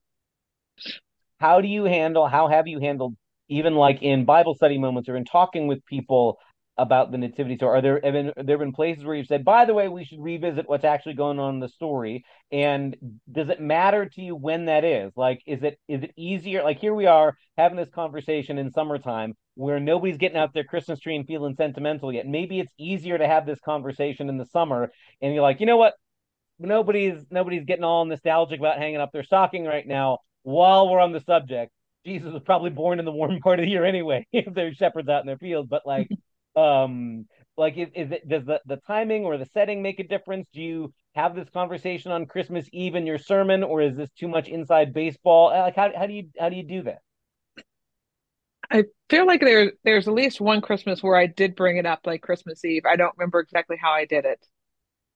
how 1.38 1.60
do 1.60 1.68
you 1.68 1.84
handle, 1.84 2.26
how 2.26 2.48
have 2.48 2.66
you 2.66 2.80
handled, 2.80 3.14
even 3.48 3.74
like 3.74 4.02
in 4.02 4.24
Bible 4.24 4.54
study 4.54 4.78
moments 4.78 5.08
or 5.08 5.16
in 5.16 5.24
talking 5.24 5.66
with 5.66 5.84
people 5.86 6.38
about 6.76 7.12
the 7.12 7.18
nativity 7.18 7.56
story? 7.56 7.78
Are 7.78 7.82
there 7.82 8.00
have 8.02 8.12
been 8.12 8.32
there 8.46 8.58
been 8.58 8.72
places 8.72 9.04
where 9.04 9.14
you've 9.14 9.26
said, 9.26 9.44
by 9.44 9.64
the 9.64 9.74
way, 9.74 9.88
we 9.88 10.04
should 10.04 10.20
revisit 10.20 10.68
what's 10.68 10.84
actually 10.84 11.14
going 11.14 11.38
on 11.38 11.54
in 11.54 11.60
the 11.60 11.68
story? 11.68 12.24
And 12.50 12.96
does 13.30 13.48
it 13.48 13.60
matter 13.60 14.08
to 14.08 14.20
you 14.22 14.34
when 14.34 14.66
that 14.66 14.84
is? 14.84 15.12
Like, 15.16 15.42
is 15.46 15.62
it 15.62 15.78
is 15.88 16.02
it 16.02 16.12
easier? 16.16 16.62
Like 16.62 16.78
here 16.78 16.94
we 16.94 17.06
are 17.06 17.34
having 17.56 17.76
this 17.76 17.90
conversation 17.90 18.58
in 18.58 18.70
summertime 18.72 19.34
where 19.54 19.78
nobody's 19.78 20.16
getting 20.16 20.36
out 20.36 20.52
their 20.52 20.64
Christmas 20.64 21.00
tree 21.00 21.16
and 21.16 21.26
feeling 21.26 21.54
sentimental 21.54 22.12
yet. 22.12 22.26
Maybe 22.26 22.60
it's 22.60 22.72
easier 22.78 23.18
to 23.18 23.26
have 23.26 23.46
this 23.46 23.60
conversation 23.60 24.28
in 24.28 24.36
the 24.36 24.46
summer, 24.46 24.90
and 25.20 25.32
you're 25.32 25.42
like, 25.42 25.60
you 25.60 25.66
know 25.66 25.76
what? 25.76 25.94
Nobody's 26.58 27.24
nobody's 27.30 27.64
getting 27.64 27.84
all 27.84 28.04
nostalgic 28.04 28.60
about 28.60 28.78
hanging 28.78 29.00
up 29.00 29.12
their 29.12 29.24
stocking 29.24 29.64
right 29.64 29.86
now. 29.86 30.18
While 30.42 30.88
we're 30.88 31.00
on 31.00 31.12
the 31.12 31.20
subject, 31.20 31.72
Jesus 32.04 32.32
was 32.32 32.42
probably 32.42 32.70
born 32.70 32.98
in 32.98 33.04
the 33.04 33.12
warm 33.12 33.38
part 33.42 33.58
of 33.60 33.64
the 33.64 33.70
year 33.70 33.84
anyway, 33.84 34.26
if 34.32 34.52
there's 34.54 34.76
shepherds 34.76 35.08
out 35.08 35.20
in 35.20 35.26
their 35.26 35.38
fields. 35.38 35.68
But 35.68 35.82
like, 35.86 36.08
um, 36.56 37.26
like 37.56 37.76
is, 37.76 37.88
is 37.94 38.12
it 38.12 38.28
does 38.28 38.44
the 38.44 38.60
the 38.66 38.80
timing 38.86 39.24
or 39.24 39.38
the 39.38 39.46
setting 39.46 39.82
make 39.82 40.00
a 40.00 40.06
difference? 40.06 40.46
Do 40.52 40.60
you 40.60 40.92
have 41.14 41.34
this 41.34 41.48
conversation 41.50 42.10
on 42.10 42.26
Christmas 42.26 42.66
Eve 42.72 42.96
in 42.96 43.06
your 43.06 43.18
sermon, 43.18 43.62
or 43.62 43.80
is 43.80 43.96
this 43.96 44.10
too 44.18 44.28
much 44.28 44.48
inside 44.48 44.92
baseball? 44.92 45.50
Like, 45.50 45.76
how 45.76 45.90
how 45.96 46.06
do 46.06 46.12
you 46.12 46.24
how 46.38 46.48
do 46.48 46.56
you 46.56 46.66
do 46.66 46.82
that? 46.82 46.98
I 48.70 48.84
feel 49.08 49.26
like 49.26 49.40
there 49.40 49.72
there's 49.84 50.08
at 50.08 50.14
least 50.14 50.40
one 50.40 50.60
Christmas 50.60 51.02
where 51.02 51.16
I 51.16 51.26
did 51.26 51.56
bring 51.56 51.76
it 51.76 51.86
up, 51.86 52.00
like 52.04 52.22
Christmas 52.22 52.64
Eve. 52.64 52.84
I 52.86 52.96
don't 52.96 53.16
remember 53.16 53.40
exactly 53.40 53.76
how 53.80 53.92
I 53.92 54.04
did 54.04 54.24
it, 54.24 54.44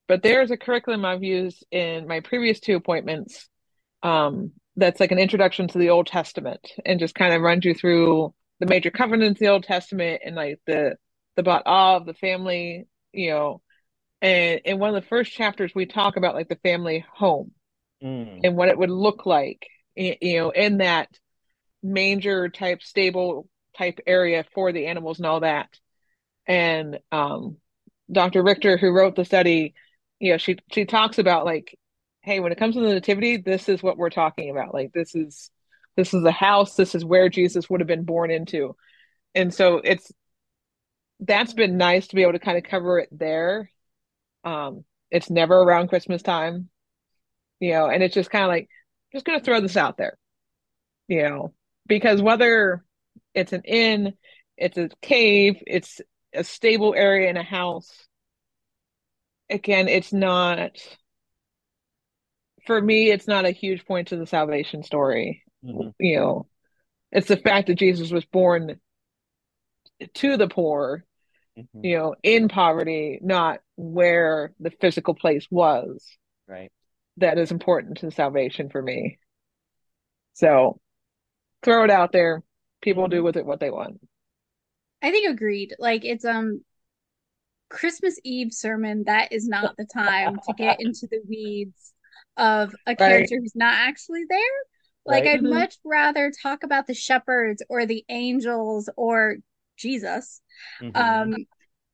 but 0.09 0.23
there's 0.23 0.51
a 0.51 0.57
curriculum 0.57 1.05
I've 1.05 1.23
used 1.23 1.65
in 1.71 2.07
my 2.07 2.21
previous 2.21 2.61
two 2.61 2.77
appointments. 2.77 3.49
Um, 4.03 4.53
that's 4.77 5.01
like 5.01 5.13
an 5.13 5.19
introduction 5.19 5.69
to 5.69 5.79
the 5.79 5.91
Old 5.91 6.07
Testament 6.07 6.61
and 6.87 7.01
just 7.01 7.15
kind 7.15 7.35
of 7.35 7.43
runs 7.43 7.65
you 7.65 7.75
through 7.75 8.33
the 8.61 8.67
major 8.67 8.91
covenants 8.91 9.41
the 9.41 9.49
Old 9.49 9.65
Testament 9.65 10.23
and 10.25 10.37
like 10.37 10.61
the 10.67 10.97
the 11.37 11.41
about 11.41 11.65
bot 11.65 11.97
of 12.03 12.07
the 12.07 12.15
family, 12.15 12.87
you 13.13 13.31
know. 13.31 13.63
And 14.23 14.61
in 14.65 14.79
one 14.79 14.95
of 14.95 15.03
the 15.03 15.09
first 15.09 15.33
chapters, 15.33 15.73
we 15.75 15.87
talk 15.87 16.17
about 16.17 16.35
like 16.35 16.49
the 16.49 16.57
family 16.57 17.05
home 17.15 17.53
Mm, 18.03 18.41
and 18.45 18.57
what 18.57 18.69
it 18.69 18.79
would 18.79 18.91
look 18.91 19.27
like, 19.27 19.67
you 19.97 20.17
know, 20.39 20.51
in 20.51 20.79
that 20.79 21.09
manger 21.83 22.49
type 22.49 22.83
stable 22.83 23.49
type 23.77 24.01
area 24.07 24.45
for 24.55 24.73
the 24.73 24.87
animals 24.87 25.19
and 25.19 25.27
all 25.27 25.41
that. 25.41 25.69
And 26.47 26.99
um, 27.13 27.59
Dr. 28.11 28.43
Richter, 28.43 28.77
who 28.77 28.91
wrote 28.91 29.17
the 29.17 29.25
study, 29.25 29.75
you 30.19 30.33
know, 30.33 30.39
she 30.39 30.59
she 30.73 30.85
talks 30.85 31.19
about 31.19 31.45
like, 31.45 31.79
hey, 32.23 32.41
when 32.41 32.53
it 32.53 32.59
comes 32.59 32.75
to 32.75 32.81
the 32.81 32.89
nativity, 32.89 33.37
this 33.37 33.69
is 33.69 33.83
what 33.83 33.97
we're 33.97 34.11
talking 34.11 34.51
about. 34.51 34.75
Like 34.75 34.93
this 34.93 35.15
is 35.15 35.51
this 35.97 36.15
is 36.15 36.23
the 36.23 36.33
house, 36.33 36.75
this 36.75 36.95
is 36.95 37.05
where 37.05 37.29
Jesus 37.29 37.69
would 37.69 37.81
have 37.81 37.89
been 37.89 38.05
born 38.05 38.31
into. 38.31 38.77
And 39.35 39.53
so 39.53 39.81
it's 39.85 40.11
that's 41.21 41.53
been 41.53 41.77
nice 41.77 42.09
to 42.09 42.17
be 42.17 42.23
able 42.23 42.33
to 42.33 42.39
kind 42.39 42.57
of 42.59 42.65
cover 42.65 42.99
it 42.99 43.09
there. 43.11 43.71
Um, 44.45 44.85
it's 45.11 45.31
never 45.31 45.57
around 45.57 45.89
Christmas 45.89 46.23
time, 46.23 46.69
you 47.61 47.73
know, 47.73 47.87
and 47.87 48.03
it's 48.03 48.15
just 48.15 48.31
kind 48.31 48.45
of 48.45 48.49
like, 48.49 48.69
just 49.13 49.25
gonna 49.25 49.41
throw 49.41 49.61
this 49.61 49.77
out 49.77 49.97
there, 49.97 50.17
you 51.09 51.23
know, 51.23 51.53
because 51.89 52.23
whether 52.23 52.85
it's 53.35 53.53
an 53.53 53.63
inn, 53.65 54.15
it's 54.57 54.77
a 54.79 54.91
cave, 55.03 55.63
it's 55.67 56.01
a 56.35 56.45
stable 56.45 56.95
area 56.95 57.31
in 57.31 57.37
a 57.37 57.43
house, 57.43 57.91
again, 59.51 59.89
it's 59.89 60.13
not, 60.13 60.73
for 62.67 62.81
me, 62.81 63.11
it's 63.11 63.27
not 63.27 63.47
a 63.47 63.51
huge 63.51 63.85
point 63.87 64.09
to 64.09 64.17
the 64.17 64.27
salvation 64.27 64.83
story. 64.83 65.43
mhm, 65.65 65.95
You 65.99 66.17
know, 66.17 66.47
it's 67.11 67.29
the 67.29 67.37
fact 67.37 67.69
that 67.69 67.79
Jesus 67.79 68.11
was 68.11 68.25
born 68.27 68.79
to 70.15 70.37
the 70.37 70.49
poor, 70.49 71.05
mhm. 71.59 71.67
you 71.83 71.97
know, 71.97 72.15
in 72.23 72.49
poverty, 72.49 73.19
not 73.23 73.61
where 73.77 74.53
the 74.61 74.71
physical 74.71 75.15
place 75.15 75.47
was. 75.51 76.05
Right. 76.47 76.71
That 77.17 77.39
is 77.39 77.51
important 77.51 77.99
to 77.99 78.11
salvation 78.11 78.69
for 78.71 78.83
me. 78.83 79.19
So 80.35 80.81
throw 81.63 81.85
it 81.85 81.91
out 81.91 82.13
there. 82.13 82.43
People 82.83 83.09
do 83.09 83.23
with 83.23 83.37
it 83.37 83.47
what 83.47 83.61
they 83.61 83.71
want. 83.71 84.01
I 85.03 85.11
think 85.11 85.29
agreed. 85.31 85.75
Like 85.79 86.05
it's 86.05 86.25
um 86.25 86.65
Christmas 87.69 88.19
Eve 88.25 88.53
sermon, 88.53 89.05
that 89.05 89.33
is 89.33 89.47
not 89.47 89.77
the 89.77 89.85
time 89.85 90.39
to 90.47 90.53
get 90.55 90.81
into 90.81 91.07
the 91.11 91.21
weeds 91.29 91.93
of 92.37 92.75
a 92.87 92.97
character 92.97 93.37
who's 93.39 93.55
not 93.55 93.75
actually 93.75 94.25
there. 94.29 94.39
Like 95.05 95.25
Right. 95.25 95.33
I'd 95.35 95.43
Mhm. 95.43 95.51
much 95.51 95.77
rather 95.85 96.31
talk 96.31 96.63
about 96.63 96.87
the 96.87 96.95
shepherds 96.95 97.63
or 97.69 97.87
the 97.87 98.05
angels 98.09 98.89
or 98.97 99.37
Jesus. 99.77 100.41
Mhm. 100.81 100.95
Um, 100.95 101.47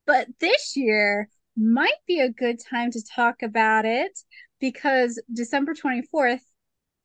but 0.06 0.28
this 0.40 0.76
year 0.76 1.30
might 1.56 2.00
be 2.06 2.20
a 2.20 2.30
good 2.30 2.60
time 2.60 2.90
to 2.92 3.02
talk 3.04 3.42
about 3.42 3.86
it 3.86 4.18
because 4.60 5.20
December 5.32 5.74
24th 5.74 6.44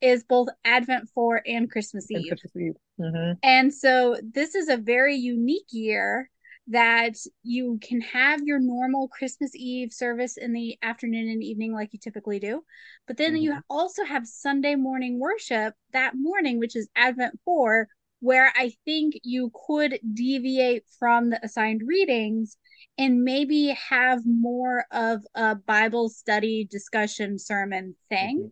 is 0.00 0.24
both 0.24 0.48
Advent 0.64 1.08
4 1.14 1.42
and 1.46 1.70
Christmas 1.70 2.10
And 2.10 2.24
Eve. 2.24 2.30
Christmas 2.30 2.56
Eve. 2.56 2.76
Mhm. 2.98 3.38
And 3.42 3.72
so 3.74 4.16
this 4.22 4.54
is 4.54 4.68
a 4.68 4.76
very 4.76 5.16
unique 5.16 5.68
year 5.70 6.30
that 6.68 7.16
you 7.42 7.78
can 7.82 8.00
have 8.00 8.42
your 8.44 8.60
normal 8.60 9.08
Christmas 9.08 9.50
Eve 9.54 9.92
service 9.92 10.36
in 10.36 10.52
the 10.52 10.78
afternoon 10.82 11.28
and 11.28 11.42
evening 11.42 11.72
like 11.72 11.92
you 11.92 11.98
typically 11.98 12.38
do. 12.38 12.62
But 13.06 13.16
then 13.16 13.34
you 13.36 13.52
Mhm. 13.52 13.62
also 13.68 14.04
have 14.04 14.26
Sunday 14.26 14.76
morning 14.76 15.18
worship 15.18 15.74
that 15.92 16.14
morning, 16.14 16.58
which 16.58 16.76
is 16.76 16.88
Advent 16.94 17.40
4, 17.44 17.88
where 18.20 18.52
I 18.54 18.72
think 18.84 19.14
you 19.24 19.50
could 19.66 19.98
deviate 20.14 20.84
from 20.98 21.30
the 21.30 21.44
assigned 21.44 21.82
readings 21.86 22.56
and 22.98 23.24
maybe 23.24 23.68
have 23.88 24.20
more 24.26 24.84
of 24.92 25.24
a 25.34 25.54
Bible 25.56 26.08
study 26.08 26.68
discussion 26.70 27.38
sermon 27.38 27.96
thing 28.10 28.50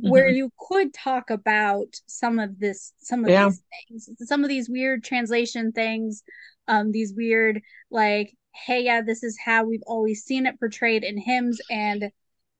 Mhm. 0.00 0.10
where 0.10 0.28
you 0.28 0.50
could 0.68 0.92
talk 0.94 1.30
about 1.30 1.94
some 2.06 2.38
of 2.38 2.58
this 2.58 2.92
some 2.98 3.24
of 3.24 3.30
Yeah. 3.30 3.46
these 3.46 3.62
things 3.88 4.08
some 4.28 4.42
of 4.44 4.48
these 4.48 4.68
weird 4.68 5.04
translation 5.04 5.72
things 5.72 6.22
um 6.68 6.92
these 6.92 7.14
weird 7.14 7.60
like 7.90 8.34
hey, 8.66 8.82
yeah, 8.84 9.00
this 9.00 9.22
is 9.22 9.38
how 9.42 9.64
we've 9.64 9.82
always 9.86 10.22
seen 10.24 10.44
it 10.46 10.58
portrayed 10.58 11.04
in 11.04 11.16
hymns 11.16 11.60
and 11.70 12.10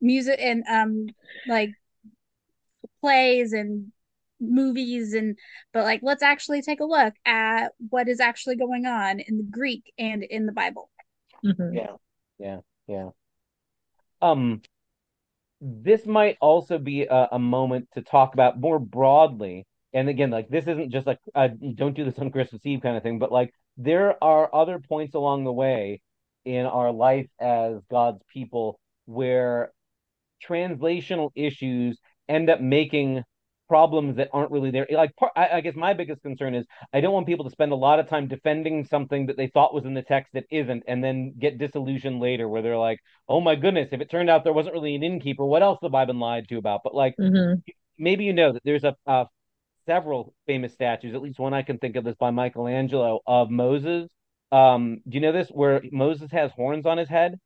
music 0.00 0.38
and 0.40 0.64
um 0.68 1.06
like 1.46 1.70
plays 3.00 3.52
and 3.52 3.92
movies 4.40 5.14
and 5.14 5.38
but 5.72 5.84
like 5.84 6.00
let's 6.02 6.22
actually 6.22 6.62
take 6.62 6.80
a 6.80 6.84
look 6.84 7.14
at 7.24 7.72
what 7.90 8.08
is 8.08 8.18
actually 8.20 8.56
going 8.56 8.86
on 8.86 9.20
in 9.20 9.36
the 9.36 9.44
Greek 9.44 9.92
and 9.98 10.24
in 10.24 10.46
the 10.46 10.52
Bible. 10.52 10.90
Mhm. 11.44 11.74
Yeah, 11.74 11.96
yeah, 12.38 12.60
yeah. 12.88 13.10
Um, 14.20 14.62
this 15.62 16.06
might 16.06 16.36
also 16.40 16.76
be 16.76 17.04
a, 17.04 17.28
a 17.32 17.38
moment 17.38 17.88
to 17.94 18.02
talk 18.02 18.34
about 18.34 18.58
more 18.60 18.80
broadly. 18.80 19.64
And 19.92 20.08
again, 20.08 20.30
like 20.30 20.48
this 20.48 20.66
isn't 20.66 20.90
just 20.90 21.06
like 21.06 21.18
uh, 21.34 21.48
don't 21.74 21.94
do 21.94 22.04
this 22.04 22.18
on 22.18 22.32
Christmas 22.32 22.66
Eve 22.66 22.80
kind 22.82 22.96
of 22.96 23.02
thing, 23.04 23.20
but 23.20 23.30
like 23.30 23.54
there 23.76 24.22
are 24.22 24.52
other 24.52 24.80
points 24.80 25.14
along 25.14 25.44
the 25.44 25.52
way 25.52 26.00
in 26.44 26.66
our 26.66 26.90
life 26.90 27.28
as 27.40 27.76
God's 27.90 28.22
people 28.32 28.80
where 29.04 29.72
translational 30.46 31.30
issues 31.36 32.00
end 32.28 32.50
up 32.50 32.60
making 32.60 33.22
problems 33.72 34.16
that 34.16 34.28
aren't 34.32 34.50
really 34.50 34.70
there. 34.70 34.86
Like, 34.90 35.16
part, 35.16 35.32
I, 35.36 35.48
I 35.58 35.60
guess 35.62 35.74
my 35.76 35.94
biggest 35.94 36.22
concern 36.22 36.54
is 36.54 36.66
I 36.92 37.00
don't 37.00 37.12
want 37.14 37.26
people 37.26 37.44
to 37.46 37.50
spend 37.50 37.72
a 37.72 37.76
lot 37.86 37.98
of 38.00 38.08
time 38.08 38.28
defending 38.28 38.84
something 38.84 39.26
that 39.26 39.36
they 39.38 39.48
thought 39.48 39.74
was 39.74 39.84
in 39.86 39.94
the 39.94 40.02
text 40.02 40.32
that 40.34 40.44
isn't, 40.50 40.82
and 40.88 41.02
then 41.04 41.34
get 41.38 41.58
disillusioned 41.58 42.20
later 42.20 42.48
where 42.48 42.62
they're 42.62 42.76
like, 42.90 43.00
"Oh 43.28 43.40
my 43.40 43.54
goodness, 43.56 43.88
if 43.92 44.00
it 44.02 44.10
turned 44.10 44.30
out 44.30 44.44
there 44.44 44.52
wasn't 44.52 44.74
really 44.74 44.94
an 44.96 45.02
innkeeper, 45.02 45.46
what 45.46 45.62
else 45.62 45.78
the 45.82 45.88
Bible 45.88 46.14
lied 46.14 46.48
to 46.48 46.58
about?" 46.58 46.82
But 46.84 46.94
like, 46.94 47.16
Mhm. 47.18 47.62
maybe 47.98 48.24
you 48.24 48.32
know 48.32 48.52
that 48.52 48.62
there's 48.64 48.84
a, 48.84 48.96
a 49.06 49.26
several 49.86 50.34
famous 50.46 50.72
statues, 50.74 51.14
at 51.14 51.22
least 51.22 51.38
one 51.40 51.54
I 51.54 51.62
can 51.62 51.78
think 51.78 51.96
of 51.96 52.06
is 52.06 52.16
by 52.16 52.30
Michelangelo 52.30 53.20
of 53.26 53.50
Moses. 53.50 54.08
Um, 54.52 55.02
do 55.08 55.16
you 55.16 55.20
know 55.22 55.32
this? 55.32 55.48
Where 55.50 55.82
Moses 55.92 56.30
has 56.32 56.52
horns 56.52 56.86
on 56.86 56.98
his 56.98 57.08
head? 57.08 57.38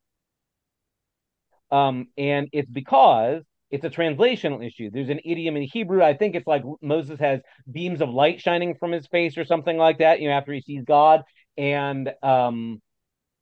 Um, 1.71 2.07
and 2.17 2.47
it's 2.53 2.69
because 2.69 3.43
it's 3.69 3.85
a 3.85 3.89
translational 3.89 4.65
issue. 4.65 4.89
There's 4.91 5.09
an 5.09 5.19
idiom 5.25 5.57
in 5.57 5.63
Hebrew. 5.63 6.01
I 6.01 6.15
think 6.15 6.35
it's 6.35 6.47
like 6.47 6.63
Moses 6.81 7.19
has 7.19 7.41
beams 7.69 8.01
of 8.01 8.09
light 8.09 8.41
shining 8.41 8.75
from 8.75 8.91
his 8.91 9.07
face 9.07 9.37
or 9.37 9.45
something 9.45 9.77
like 9.77 9.99
that, 9.99 10.21
you 10.21 10.29
know, 10.29 10.35
after 10.35 10.53
he 10.53 10.61
sees 10.61 10.83
God. 10.85 11.23
And 11.57 12.11
um, 12.23 12.81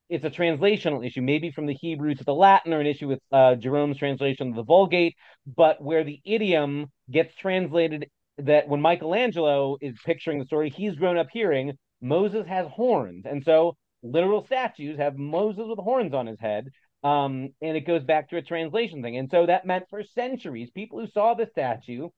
it's 0.10 0.26
a 0.26 0.30
translational 0.30 1.06
issue, 1.06 1.22
maybe 1.22 1.52
from 1.52 1.66
the 1.66 1.74
Hebrew 1.74 2.16
to 2.16 2.24
the 2.24 2.34
Latin 2.34 2.74
or 2.74 2.80
an 2.80 2.88
issue 2.88 3.08
with 3.08 3.20
uh, 3.32 3.56
Jerome's 3.56 3.98
translation 3.98 4.50
of 4.50 4.56
the 4.56 4.64
Vulgate, 4.64 5.16
but 5.46 5.82
where 5.82 6.04
the 6.04 6.20
idiom 6.26 6.88
gets 7.12 7.36
translated 7.36 8.08
that 8.38 8.68
when 8.68 8.82
Michelangelo 8.82 9.78
is 9.82 9.96
picturing 10.06 10.40
the 10.40 10.46
story, 10.46 10.70
he's 10.70 10.96
grown 10.96 11.18
up 11.18 11.28
hearing 11.32 11.74
Moses 12.02 12.46
has 12.48 12.68
horns. 12.68 13.26
And 13.26 13.44
so 13.44 13.78
literal 14.04 14.46
statues 14.46 14.98
have 14.98 15.18
Moses 15.18 15.66
with 15.68 15.80
horns 15.80 16.14
on 16.14 16.28
his 16.28 16.40
head. 16.40 16.70
Um, 17.06 17.50
and 17.62 17.78
it 17.78 17.86
goes 17.86 18.04
back 18.04 18.30
to 18.30 18.38
a 18.38 18.41
translation 18.41 19.04
thing. 19.04 19.18
And 19.18 19.30
so 19.30 19.46
that 19.46 19.65
meant 19.65 19.86
for 19.91 20.04
centuries, 20.04 20.72
people 20.72 21.00
who 21.00 21.06
saw 21.06 21.36
the 21.36 21.46
statue, 21.46 22.10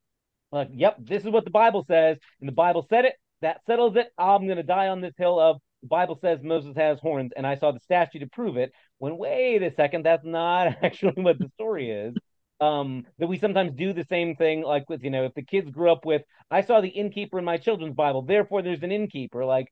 like, 0.52 0.70
yep, 0.72 0.96
this 0.98 1.26
is 1.26 1.30
what 1.30 1.44
the 1.44 1.52
Bible 1.52 1.84
says, 1.86 2.18
and 2.40 2.48
the 2.48 2.54
Bible 2.54 2.88
said 2.90 3.04
it, 3.04 3.16
that 3.42 3.66
settles 3.66 3.98
it. 3.98 4.08
I'm 4.18 4.46
going 4.46 4.58
to 4.58 4.64
die 4.64 4.88
on 4.88 5.02
this 5.02 5.14
hill 5.18 5.40
of 5.40 5.58
the 5.82 5.88
Bible 5.88 6.18
says 6.22 6.40
Moses 6.42 6.76
has 6.76 7.00
horns, 7.00 7.32
and 7.36 7.46
I 7.46 7.56
saw 7.56 7.72
the 7.72 7.80
statue 7.82 8.20
to 8.20 8.28
prove 8.28 8.58
it. 8.58 8.72
When 8.98 9.18
wait 9.18 9.62
a 9.62 9.74
second, 9.76 10.06
that's 10.06 10.26
not 10.26 10.68
actually 10.84 11.22
what 11.22 11.38
the 11.38 11.50
story 11.56 11.92
is. 11.92 12.16
Um, 12.60 13.06
that 13.20 13.28
we 13.28 13.38
sometimes 13.38 13.74
do 13.74 13.94
the 13.94 14.06
same 14.10 14.36
thing, 14.36 14.64
like 14.64 14.90
with 14.90 15.04
you 15.04 15.12
know, 15.12 15.26
if 15.26 15.34
the 15.36 15.44
kids 15.44 15.70
grew 15.70 15.92
up 15.92 16.06
with, 16.06 16.24
I 16.50 16.62
saw 16.62 16.82
the 16.82 16.88
innkeeper 16.88 17.38
in 17.38 17.46
my 17.46 17.58
children's 17.58 17.94
Bible, 17.94 18.24
therefore 18.24 18.64
there's 18.64 18.82
an 18.82 18.92
innkeeper. 18.92 19.46
Like 19.46 19.72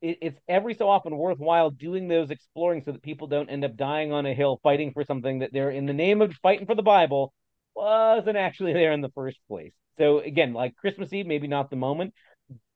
it, 0.00 0.18
it's 0.20 0.40
every 0.48 0.74
so 0.74 0.88
often 0.88 1.16
worthwhile 1.16 1.70
doing 1.70 2.08
those 2.08 2.30
exploring 2.30 2.82
so 2.84 2.92
that 2.92 3.02
people 3.02 3.26
don't 3.26 3.50
end 3.50 3.64
up 3.64 3.76
dying 3.76 4.12
on 4.12 4.26
a 4.26 4.34
hill 4.34 4.60
fighting 4.62 4.92
for 4.92 5.04
something 5.04 5.40
that 5.40 5.52
they're 5.52 5.70
in 5.70 5.86
the 5.86 5.92
name 5.92 6.22
of 6.22 6.34
fighting 6.42 6.66
for 6.66 6.74
the 6.74 6.82
Bible 6.82 7.32
wasn't 7.74 8.36
actually 8.36 8.72
there 8.72 8.92
in 8.92 9.00
the 9.00 9.10
first 9.10 9.38
place. 9.48 9.72
So 9.98 10.18
again, 10.18 10.52
like 10.52 10.76
Christmas 10.76 11.12
Eve, 11.12 11.26
maybe 11.26 11.46
not 11.46 11.70
the 11.70 11.76
moment, 11.76 12.12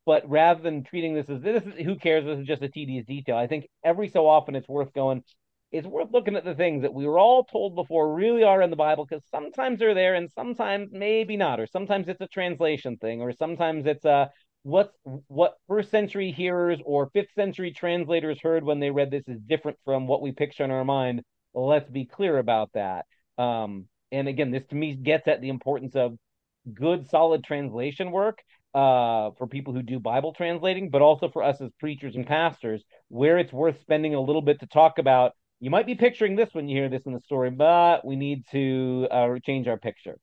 but 0.05 0.29
rather 0.29 0.63
than 0.63 0.85
treating 0.85 1.15
this 1.15 1.29
as 1.29 1.41
this 1.43 1.63
is 1.65 1.75
who 1.85 1.97
cares, 1.97 2.25
this 2.25 2.39
is 2.39 2.47
just 2.47 2.63
a 2.63 2.69
tedious 2.69 3.07
detail. 3.07 3.37
I 3.37 3.47
think 3.47 3.67
every 3.85 4.09
so 4.09 4.27
often 4.27 4.57
it's 4.57 4.69
worth 4.69 4.93
going. 4.93 5.23
It's 5.71 5.87
worth 5.87 6.11
looking 6.13 6.37
at 6.37 6.45
the 6.45 6.55
things 6.55 6.83
that 6.83 6.93
we 6.93 7.07
were 7.07 7.19
all 7.19 7.45
told 7.45 7.75
before 7.75 8.15
really 8.15 8.43
are 8.43 8.61
in 8.61 8.69
the 8.69 8.77
Bible 8.77 9.07
because 9.07 9.25
sometimes 9.31 9.79
they're 9.79 9.95
there 9.95 10.15
and 10.15 10.29
sometimes 10.35 10.91
maybe 10.93 11.37
not, 11.37 11.61
or 11.61 11.67
sometimes 11.67 12.09
it's 12.09 12.21
a 12.21 12.27
translation 12.27 12.99
thing, 12.99 13.23
or 13.23 13.33
sometimes 13.33 13.87
it's 13.87 14.05
a 14.05 14.31
what 14.63 14.93
what 15.27 15.57
first 15.69 15.91
century 15.91 16.31
hearers 16.31 16.81
or 16.85 17.11
fifth 17.13 17.33
century 17.35 17.73
translators 17.73 18.39
heard 18.41 18.65
when 18.65 18.81
they 18.81 18.91
read 18.91 19.11
this 19.11 19.27
is 19.27 19.41
different 19.41 19.79
from 19.85 20.07
what 20.07 20.23
we 20.23 20.33
picture 20.33 20.65
in 20.65 20.71
our 20.71 20.85
mind. 20.85 21.23
Let's 21.55 21.91
be 21.91 22.05
clear 22.05 22.39
about 22.39 22.71
that. 22.75 23.07
Um, 23.39 23.87
and 24.13 24.29
again, 24.29 24.51
this 24.51 24.65
to 24.71 24.75
me 24.75 24.95
gets 24.95 25.27
at 25.27 25.41
the 25.41 25.49
importance 25.49 25.97
of 25.97 26.17
good, 26.73 27.09
solid 27.09 27.45
translation 27.45 28.11
work 28.11 28.39
uh, 28.75 29.31
for 29.39 29.47
people 29.49 29.73
who 29.75 29.83
do 29.83 29.99
Bible 29.99 30.33
translating, 30.33 30.91
but 30.91 31.03
also 31.03 31.29
for 31.29 31.43
us 31.43 31.61
as 31.61 31.71
preachers 31.81 32.15
and 32.15 32.27
pastors, 32.27 32.83
where 33.09 33.39
it's 33.39 33.53
worth 33.53 33.81
spending 33.81 34.15
a 34.15 34.21
little 34.21 34.43
bit 34.43 34.61
to 34.61 34.67
talk 34.67 34.99
about. 34.99 35.33
You 35.61 35.71
might 35.71 35.87
be 35.87 35.95
picturing 35.95 36.37
this 36.37 36.51
when 36.53 36.69
you 36.69 36.77
hear 36.77 36.89
this 36.89 37.07
in 37.07 37.13
the 37.13 37.21
story, 37.21 37.51
but 37.51 38.05
we 38.05 38.17
need 38.17 38.45
to 38.51 39.09
uh, 39.11 39.39
change 39.45 39.69
our 39.69 39.77
picture. 39.77 40.19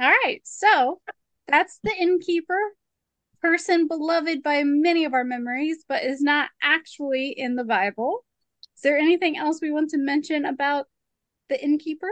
All 0.00 0.08
right, 0.08 0.40
so 0.44 1.00
that's 1.48 1.80
the 1.82 1.94
innkeeper, 1.98 2.58
person 3.40 3.88
beloved 3.88 4.42
by 4.42 4.62
many 4.64 5.04
of 5.04 5.14
our 5.14 5.24
memories, 5.24 5.84
but 5.88 6.04
is 6.04 6.20
not 6.20 6.50
actually 6.62 7.30
in 7.30 7.56
the 7.56 7.64
Bible. 7.64 8.24
Is 8.76 8.82
there 8.82 8.98
anything 8.98 9.36
else 9.36 9.60
we 9.60 9.70
want 9.70 9.90
to 9.90 9.98
mention 9.98 10.44
about 10.44 10.86
the 11.48 11.62
innkeeper? 11.62 12.10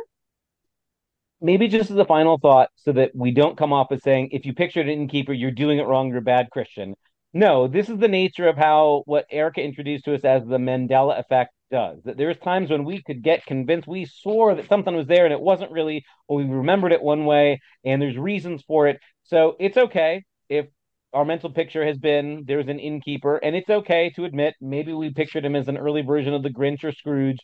Maybe 1.40 1.68
just 1.68 1.90
as 1.90 1.96
a 1.96 2.04
final 2.04 2.38
thought, 2.38 2.70
so 2.76 2.92
that 2.92 3.14
we 3.14 3.30
don't 3.30 3.58
come 3.58 3.72
off 3.72 3.92
as 3.92 4.02
saying, 4.02 4.30
if 4.32 4.46
you 4.46 4.54
pictured 4.54 4.88
an 4.88 5.00
innkeeper, 5.00 5.32
you're 5.32 5.50
doing 5.50 5.78
it 5.78 5.86
wrong, 5.86 6.08
you're 6.08 6.18
a 6.18 6.22
bad 6.22 6.50
Christian. 6.50 6.94
No, 7.34 7.68
this 7.68 7.90
is 7.90 7.98
the 7.98 8.08
nature 8.08 8.48
of 8.48 8.56
how 8.56 9.02
what 9.04 9.26
Erica 9.30 9.62
introduced 9.62 10.06
to 10.06 10.14
us 10.14 10.24
as 10.24 10.46
the 10.46 10.56
Mandela 10.56 11.20
effect 11.20 11.52
does. 11.70 12.02
That 12.04 12.16
there's 12.16 12.38
times 12.38 12.70
when 12.70 12.84
we 12.84 13.02
could 13.02 13.22
get 13.22 13.46
convinced, 13.46 13.88
we 13.88 14.06
swore 14.06 14.54
that 14.54 14.68
something 14.68 14.94
was 14.94 15.06
there 15.06 15.24
and 15.24 15.32
it 15.32 15.40
wasn't 15.40 15.72
really, 15.72 16.04
or 16.28 16.38
we 16.38 16.44
remembered 16.44 16.92
it 16.92 17.02
one 17.02 17.24
way, 17.24 17.60
and 17.84 18.00
there's 18.00 18.16
reasons 18.16 18.62
for 18.66 18.88
it. 18.88 19.00
So 19.24 19.56
it's 19.58 19.76
okay 19.76 20.24
if 20.48 20.66
our 21.12 21.24
mental 21.24 21.50
picture 21.50 21.84
has 21.86 21.98
been 21.98 22.44
there's 22.46 22.68
an 22.68 22.78
innkeeper, 22.78 23.36
and 23.36 23.56
it's 23.56 23.70
okay 23.70 24.10
to 24.16 24.24
admit 24.24 24.54
maybe 24.60 24.92
we 24.92 25.10
pictured 25.10 25.44
him 25.44 25.56
as 25.56 25.68
an 25.68 25.78
early 25.78 26.02
version 26.02 26.34
of 26.34 26.42
the 26.42 26.50
Grinch 26.50 26.84
or 26.84 26.92
Scrooge. 26.92 27.38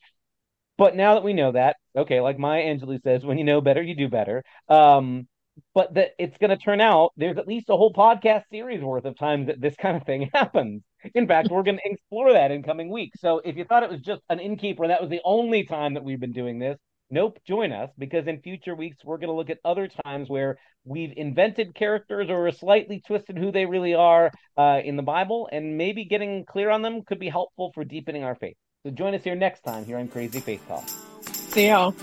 But 0.79 0.97
now 0.97 1.15
that 1.15 1.25
we 1.25 1.33
know 1.33 1.53
that, 1.53 1.77
okay, 1.97 2.21
like 2.21 2.39
Maya 2.39 2.65
Angelou 2.65 3.01
says, 3.03 3.25
when 3.25 3.39
you 3.39 3.45
know 3.45 3.61
better, 3.61 3.83
you 3.83 3.95
do 3.95 4.09
better. 4.09 4.43
Um, 4.69 5.29
but 5.75 5.95
that 5.95 6.11
it's 6.19 6.37
going 6.39 6.51
to 6.51 6.57
turn 6.57 6.81
out 6.81 7.13
there's 7.17 7.39
at 7.39 7.49
least 7.49 7.71
a 7.71 7.77
whole 7.77 7.93
podcast 7.93 8.45
series 8.51 8.83
worth 8.83 9.05
of 9.05 9.19
times 9.19 9.47
that 9.47 9.61
this 9.61 9.77
kind 9.77 9.97
of 9.97 10.05
thing 10.05 10.31
happens. 10.35 10.83
In 11.15 11.27
fact, 11.27 11.49
we're 11.51 11.63
going 11.63 11.79
to 11.79 11.91
explore 11.91 12.33
that 12.33 12.51
in 12.51 12.63
coming 12.63 12.91
weeks. 12.91 13.21
So 13.21 13.41
if 13.45 13.57
you 13.57 13.65
thought 13.65 13.83
it 13.83 13.91
was 13.91 14.01
just 14.01 14.23
an 14.31 14.41
innkeeper 14.41 14.85
and 14.85 14.91
that 14.91 15.01
was 15.01 15.11
the 15.11 15.21
only 15.25 15.65
time 15.65 15.95
that 15.95 16.05
we've 16.05 16.21
been 16.21 16.33
doing 16.33 16.59
this, 16.59 16.79
nope, 17.11 17.39
join 17.47 17.73
us 17.73 17.91
because 17.99 18.27
in 18.27 18.41
future 18.41 18.75
weeks 18.75 18.99
we're 19.05 19.19
going 19.19 19.29
to 19.29 19.35
look 19.35 19.51
at 19.51 19.59
other 19.65 19.89
times 20.05 20.29
where 20.29 20.59
we've 20.85 21.13
invented 21.17 21.75
characters 21.75 22.29
or 22.31 22.51
slightly 22.51 23.03
twisted 23.07 23.39
who 23.39 23.53
they 23.53 23.67
really 23.67 23.95
are 23.95 24.31
uh, 24.57 24.81
in 24.85 24.97
the 24.97 25.03
Bible, 25.03 25.49
and 25.53 25.77
maybe 25.77 26.05
getting 26.05 26.45
clear 26.45 26.71
on 26.71 26.83
them 26.83 27.03
could 27.03 27.21
be 27.21 27.29
helpful 27.29 27.71
for 27.75 27.85
deepening 27.85 28.25
our 28.25 28.35
faith. 28.35 28.57
So 28.85 28.91
join 28.91 29.15
us 29.15 29.23
here 29.23 29.37
next 29.37 29.61
time 29.61 29.85
here 29.85 29.99
on 29.99 30.09
Crazy 30.09 30.41
Faith 30.41 30.67
Talk. 30.67 30.89
See 31.25 31.69
y'all. 31.69 31.95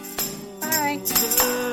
Bye. 0.61 1.01
Good 1.03 1.37
time. 1.37 1.68